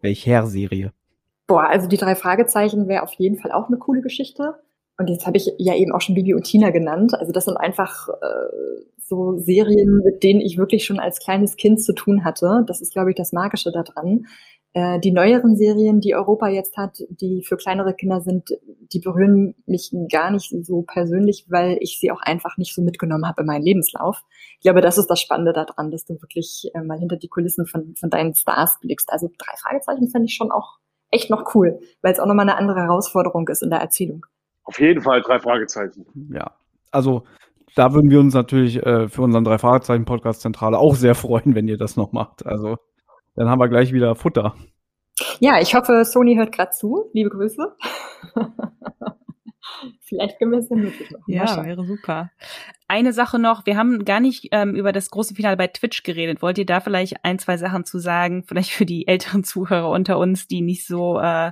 [0.00, 0.94] Welche Serie?
[1.46, 4.54] Boah, also die drei Fragezeichen wäre auf jeden Fall auch eine coole Geschichte.
[4.98, 7.12] Und jetzt habe ich ja eben auch schon Bibi und Tina genannt.
[7.14, 11.82] Also das sind einfach äh, so Serien, mit denen ich wirklich schon als kleines Kind
[11.82, 12.64] zu tun hatte.
[12.66, 14.26] Das ist, glaube ich, das Magische daran.
[14.72, 18.50] Äh, die neueren Serien, die Europa jetzt hat, die für kleinere Kinder sind,
[18.92, 23.26] die berühren mich gar nicht so persönlich, weil ich sie auch einfach nicht so mitgenommen
[23.26, 24.22] habe in meinen Lebenslauf.
[24.56, 27.66] Ich glaube, das ist das Spannende daran, dass du wirklich äh, mal hinter die Kulissen
[27.66, 29.10] von, von deinen Stars blickst.
[29.12, 30.78] Also drei Fragezeichen fände ich schon auch
[31.10, 34.26] echt noch cool, weil es auch nochmal eine andere Herausforderung ist in der Erzählung.
[34.66, 36.04] Auf jeden Fall drei Fragezeichen.
[36.32, 36.52] Ja,
[36.90, 37.24] also
[37.74, 41.54] da würden wir uns natürlich äh, für unseren drei Fragezeichen Podcast Zentrale auch sehr freuen,
[41.54, 42.44] wenn ihr das noch macht.
[42.44, 42.76] Also
[43.34, 44.54] dann haben wir gleich wieder Futter.
[45.40, 47.10] Ja, ich hoffe, Sony hört gerade zu.
[47.12, 47.76] Liebe Grüße.
[50.00, 51.24] Vielleicht können wir es ja möglich machen.
[51.26, 52.30] Ja, wäre super.
[52.88, 56.40] Eine Sache noch, wir haben gar nicht ähm, über das große Finale bei Twitch geredet.
[56.40, 58.44] Wollt ihr da vielleicht ein, zwei Sachen zu sagen?
[58.46, 61.50] Vielleicht für die älteren Zuhörer unter uns, die nicht so äh,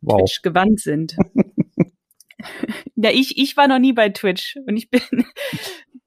[0.00, 0.18] wow.
[0.18, 1.16] Twitch gewandt sind.
[2.98, 5.02] Ja, ich, ich war noch nie bei Twitch und ich bin,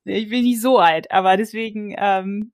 [0.05, 1.93] ich bin nicht so alt, aber deswegen.
[1.97, 2.51] Ähm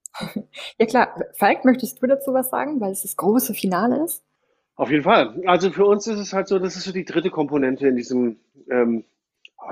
[0.77, 4.25] ja klar, Falk, möchtest du dazu was sagen, weil es das große Finale ist?
[4.75, 5.41] Auf jeden Fall.
[5.45, 8.37] Also für uns ist es halt so, das ist so die dritte Komponente in diesem,
[8.69, 9.05] ähm,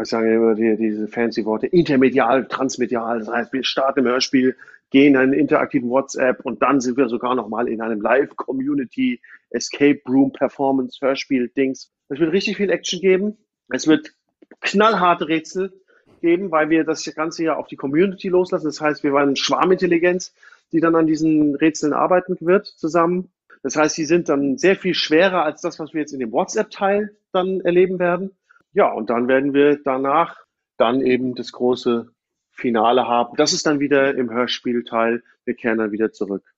[0.01, 3.19] ich sage immer die, diese fancy Worte, intermedial, transmedial.
[3.19, 4.55] Das heißt, wir starten im Hörspiel,
[4.91, 10.01] gehen in einen interaktiven WhatsApp und dann sind wir sogar nochmal in einem Live-Community Escape
[10.07, 11.91] Room Performance Hörspiel Dings.
[12.09, 13.37] Es wird richtig viel Action geben.
[13.73, 14.13] Es wird
[14.61, 15.73] knallharte Rätsel
[16.21, 18.67] geben, weil wir das Ganze ja auf die Community loslassen.
[18.67, 20.33] Das heißt, wir wollen Schwarmintelligenz,
[20.71, 23.31] die dann an diesen Rätseln arbeiten wird zusammen.
[23.63, 26.31] Das heißt, sie sind dann sehr viel schwerer als das, was wir jetzt in dem
[26.31, 28.31] WhatsApp-Teil dann erleben werden.
[28.73, 30.37] ja, und dann werden wir danach
[30.77, 32.09] dann eben das große
[32.51, 33.35] Finale haben.
[33.37, 35.23] Das ist dann wieder im Hörspielteil.
[35.45, 36.52] Wir kehren dann wieder zurück.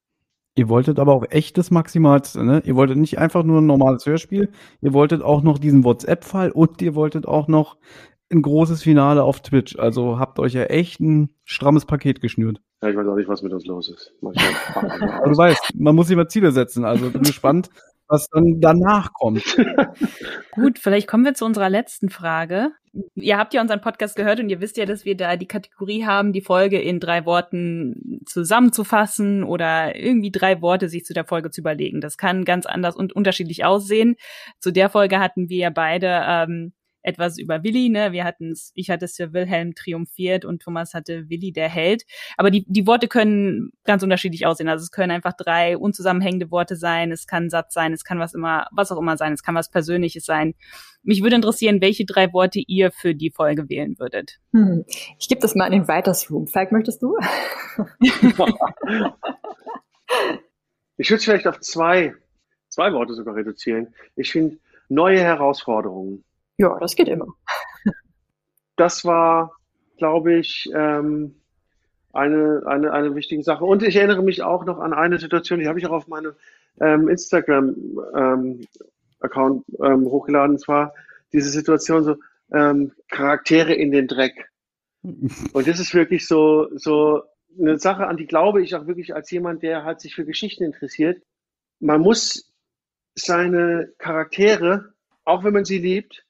[0.57, 2.61] Ihr wolltet aber auch echt das Maximalste, ne?
[2.65, 4.49] Ihr wolltet nicht einfach nur ein normales Hörspiel,
[4.81, 7.77] ihr wolltet auch noch diesen WhatsApp-Fall und ihr wolltet auch noch
[8.31, 9.77] ein großes Finale auf Twitch.
[9.77, 12.61] Also habt euch ja echt ein strammes Paket geschnürt.
[12.81, 14.13] Ja, ich weiß auch nicht, was mit uns los ist.
[14.21, 16.85] aber du weißt, man muss immer Ziele setzen.
[16.85, 17.69] Also bin gespannt,
[18.07, 19.57] was dann danach kommt.
[20.51, 22.71] Gut, vielleicht kommen wir zu unserer letzten Frage.
[23.15, 26.05] Ihr habt ja unseren Podcast gehört und ihr wisst ja, dass wir da die Kategorie
[26.05, 31.51] haben, die Folge in drei Worten zusammenzufassen oder irgendwie drei Worte sich zu der Folge
[31.51, 31.99] zu überlegen.
[31.99, 34.15] Das kann ganz anders und unterschiedlich aussehen.
[34.59, 36.73] Zu der Folge hatten wir ja beide ähm,
[37.05, 38.11] etwas über Willi, ne?
[38.11, 42.03] Wir hatten es, ich hatte es für Wilhelm triumphiert und Thomas hatte Willi der Held.
[42.35, 44.67] Aber die, die Worte können ganz unterschiedlich aussehen.
[44.67, 48.19] Also es können einfach drei unzusammenhängende Worte sein, es kann ein Satz sein, es kann
[48.19, 50.55] was immer, was auch immer sein, es kann was Persönliches sein.
[51.03, 54.39] Mich würde interessieren, welche drei Worte ihr für die Folge wählen würdet.
[54.53, 54.83] Hm.
[55.19, 56.47] Ich gebe das mal an den Writers Room.
[56.47, 57.15] Falk, möchtest du?
[60.97, 62.15] ich würde es vielleicht auf zwei,
[62.69, 63.93] zwei Worte sogar reduzieren.
[64.15, 64.57] Ich finde
[64.89, 66.23] neue Herausforderungen.
[66.57, 67.27] Ja, das geht immer.
[68.77, 69.55] Das war,
[69.97, 71.35] glaube ich, ähm,
[72.13, 73.65] eine, eine, eine wichtige Sache.
[73.65, 76.33] Und ich erinnere mich auch noch an eine Situation, die habe ich auch auf meinem
[76.79, 80.55] ähm, Instagram-Account ähm, ähm, hochgeladen.
[80.55, 80.93] Und zwar
[81.33, 82.15] diese Situation so,
[82.51, 84.49] ähm, Charaktere in den Dreck.
[85.03, 87.23] Und das ist wirklich so, so
[87.59, 90.63] eine Sache, an die glaube ich auch wirklich als jemand, der halt sich für Geschichten
[90.63, 91.21] interessiert.
[91.79, 92.51] Man muss
[93.15, 94.93] seine Charaktere,
[95.23, 96.24] auch wenn man sie liebt,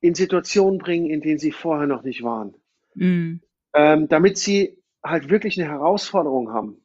[0.00, 2.54] in Situationen bringen, in denen sie vorher noch nicht waren.
[2.94, 3.40] Mhm.
[3.74, 6.80] Ähm, damit sie halt wirklich eine Herausforderung haben.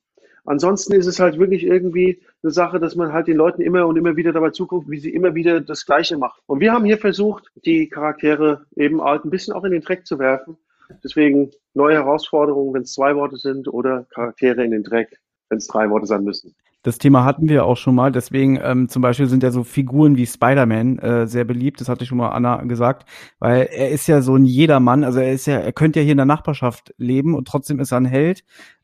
[0.46, 3.96] Ansonsten ist es halt wirklich irgendwie eine Sache, dass man halt den Leuten immer und
[3.96, 6.42] immer wieder dabei zuguckt, wie sie immer wieder das Gleiche machen.
[6.48, 10.06] Und wir haben hier versucht, die Charaktere eben halt ein bisschen auch in den Dreck
[10.06, 10.58] zu werfen.
[11.02, 15.68] Deswegen neue Herausforderungen, wenn es zwei Worte sind, oder Charaktere in den Dreck, wenn es
[15.68, 16.54] drei Worte sein müssen.
[16.84, 20.18] Das Thema hatten wir auch schon mal, deswegen ähm, zum Beispiel sind ja so Figuren
[20.18, 23.10] wie Spider-Man äh, sehr beliebt, das hatte ich schon mal Anna gesagt,
[23.40, 26.12] weil er ist ja so ein Jedermann, also er ist ja, er könnte ja hier
[26.12, 28.44] in der Nachbarschaft leben und trotzdem ist er ein Held,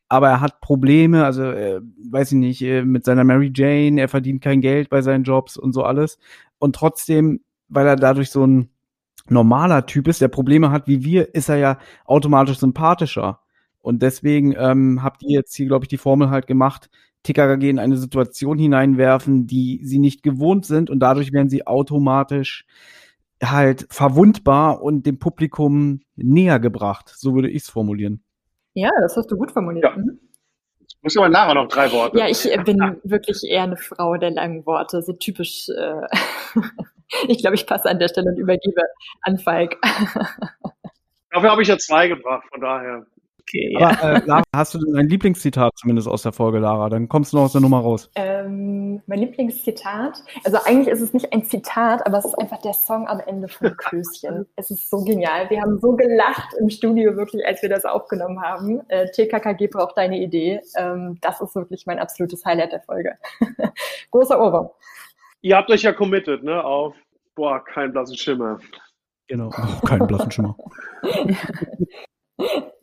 [0.10, 4.10] aber er hat Probleme, also äh, weiß ich nicht, äh, mit seiner Mary Jane, er
[4.10, 6.18] verdient kein Geld bei seinen Jobs und so alles.
[6.58, 8.70] Und trotzdem, weil er dadurch so ein
[9.30, 13.42] normaler Typ ist, der Probleme hat wie wir, ist er ja automatisch sympathischer.
[13.82, 16.90] Und deswegen ähm, habt ihr jetzt hier, glaube ich, die Formel halt gemacht,
[17.24, 22.66] TKKG in eine Situation hineinwerfen, die sie nicht gewohnt sind und dadurch werden sie automatisch
[23.44, 27.14] halt verwundbar und dem Publikum näher gebracht.
[27.16, 28.24] So würde ich es formulieren.
[28.74, 29.86] Ja, das hast du gut formuliert.
[29.86, 29.98] Ja.
[29.98, 30.20] Mhm.
[31.02, 32.18] Muss aber nachher noch drei Worte.
[32.18, 35.70] Ja, ich äh, bin wirklich eher eine Frau der langen Worte, so typisch.
[35.70, 36.02] Äh,
[37.28, 38.82] ich glaube, ich passe an der Stelle und übergebe
[39.22, 39.78] an Falk.
[41.32, 43.06] Dafür habe ich ja zwei gebracht, von daher.
[43.50, 44.18] Okay, Aber ja.
[44.18, 46.88] äh, Lara, hast du denn ein Lieblingszitat zumindest aus der Folge, Lara?
[46.90, 48.12] Dann kommst du noch aus der Nummer raus.
[48.14, 52.74] Ähm, mein Lieblingszitat, also eigentlich ist es nicht ein Zitat, aber es ist einfach der
[52.74, 54.46] Song am Ende von Klößchen.
[54.56, 55.50] es ist so genial.
[55.50, 58.82] Wir haben so gelacht im Studio wirklich, als wir das aufgenommen haben.
[58.90, 60.62] Äh, TKKG braucht deine Idee.
[60.78, 63.18] Ähm, das ist wirklich mein absolutes Highlight der Folge.
[64.12, 64.70] Großer Ohrwurm.
[65.42, 66.96] Ihr habt euch ja committed, ne, auf,
[67.34, 68.60] boah, keinen blassen Schimmer.
[69.28, 70.56] Genau, oh, keinen blassen Schimmer.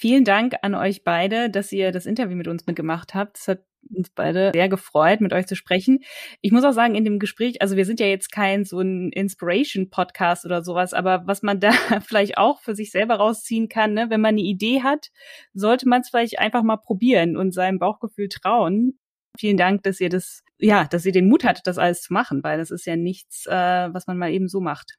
[0.00, 3.36] Vielen Dank an euch beide, dass ihr das Interview mit uns mitgemacht habt.
[3.36, 5.98] Es hat uns beide sehr gefreut, mit euch zu sprechen.
[6.40, 9.12] Ich muss auch sagen, in dem Gespräch, also wir sind ja jetzt kein so ein
[9.12, 14.08] Inspiration-Podcast oder sowas, aber was man da vielleicht auch für sich selber rausziehen kann, ne,
[14.08, 15.10] wenn man eine Idee hat,
[15.52, 18.98] sollte man es vielleicht einfach mal probieren und seinem Bauchgefühl trauen.
[19.38, 22.42] Vielen Dank, dass ihr das, ja, dass ihr den Mut hattet, das alles zu machen,
[22.42, 23.52] weil das ist ja nichts, äh,
[23.92, 24.96] was man mal eben so macht.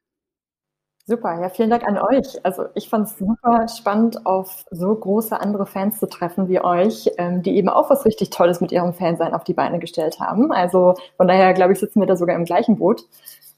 [1.12, 2.42] Super, ja, vielen Dank an euch.
[2.42, 7.10] Also ich fand es super spannend, auf so große andere Fans zu treffen wie euch,
[7.18, 10.52] ähm, die eben auch was richtig Tolles mit ihrem Fansein auf die Beine gestellt haben.
[10.52, 13.02] Also von daher, glaube ich, sitzen wir da sogar im gleichen Boot.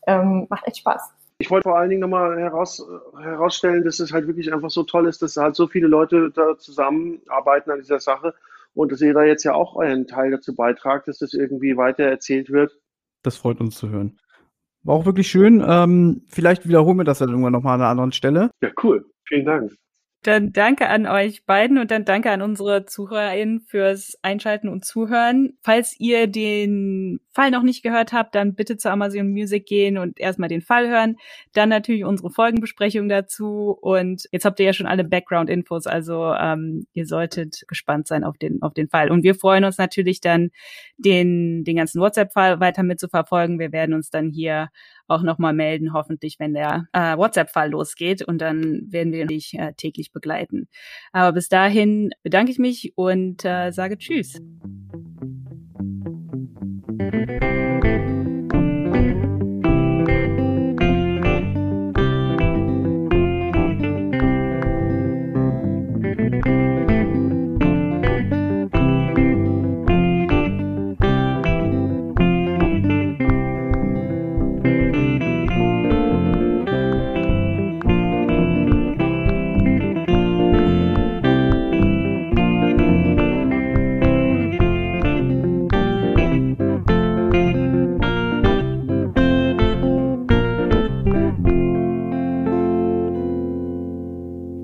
[0.09, 1.13] Ähm, macht echt Spaß.
[1.39, 2.85] Ich wollte vor allen Dingen nochmal heraus,
[3.17, 6.59] herausstellen, dass es halt wirklich einfach so toll ist, dass halt so viele Leute da
[6.59, 8.35] zusammenarbeiten an dieser Sache
[8.75, 12.03] und dass ihr da jetzt ja auch euren Teil dazu beitragt, dass das irgendwie weiter
[12.03, 12.77] erzählt wird.
[13.23, 14.19] Das freut uns zu hören.
[14.85, 15.65] War auch wirklich schön.
[15.67, 18.51] Ähm, vielleicht wiederholen wir das dann irgendwann nochmal an einer anderen Stelle.
[18.63, 19.05] Ja, cool.
[19.27, 19.73] Vielen Dank.
[20.25, 25.59] Dann danke an euch beiden und dann danke an unsere ZuhörerInnen fürs Einschalten und Zuhören.
[25.63, 30.19] Falls ihr den Fall noch nicht gehört habt, dann bitte zu Amazon Music gehen und
[30.19, 31.17] erstmal den Fall hören.
[31.53, 33.77] Dann natürlich unsere Folgenbesprechung dazu.
[33.79, 38.39] Und jetzt habt ihr ja schon alle Background-Infos, also ähm, ihr solltet gespannt sein auf
[38.39, 39.11] den, auf den Fall.
[39.11, 40.53] Und wir freuen uns natürlich dann,
[40.97, 43.59] den, den ganzen WhatsApp-Fall weiter mitzuverfolgen.
[43.59, 44.71] Wir werden uns dann hier
[45.09, 48.23] auch nochmal melden, hoffentlich, wenn der äh, WhatsApp-Fall losgeht.
[48.23, 50.69] Und dann werden wir dich äh, täglich begleiten.
[51.13, 54.41] Aber bis dahin bedanke ich mich und äh, sage Tschüss.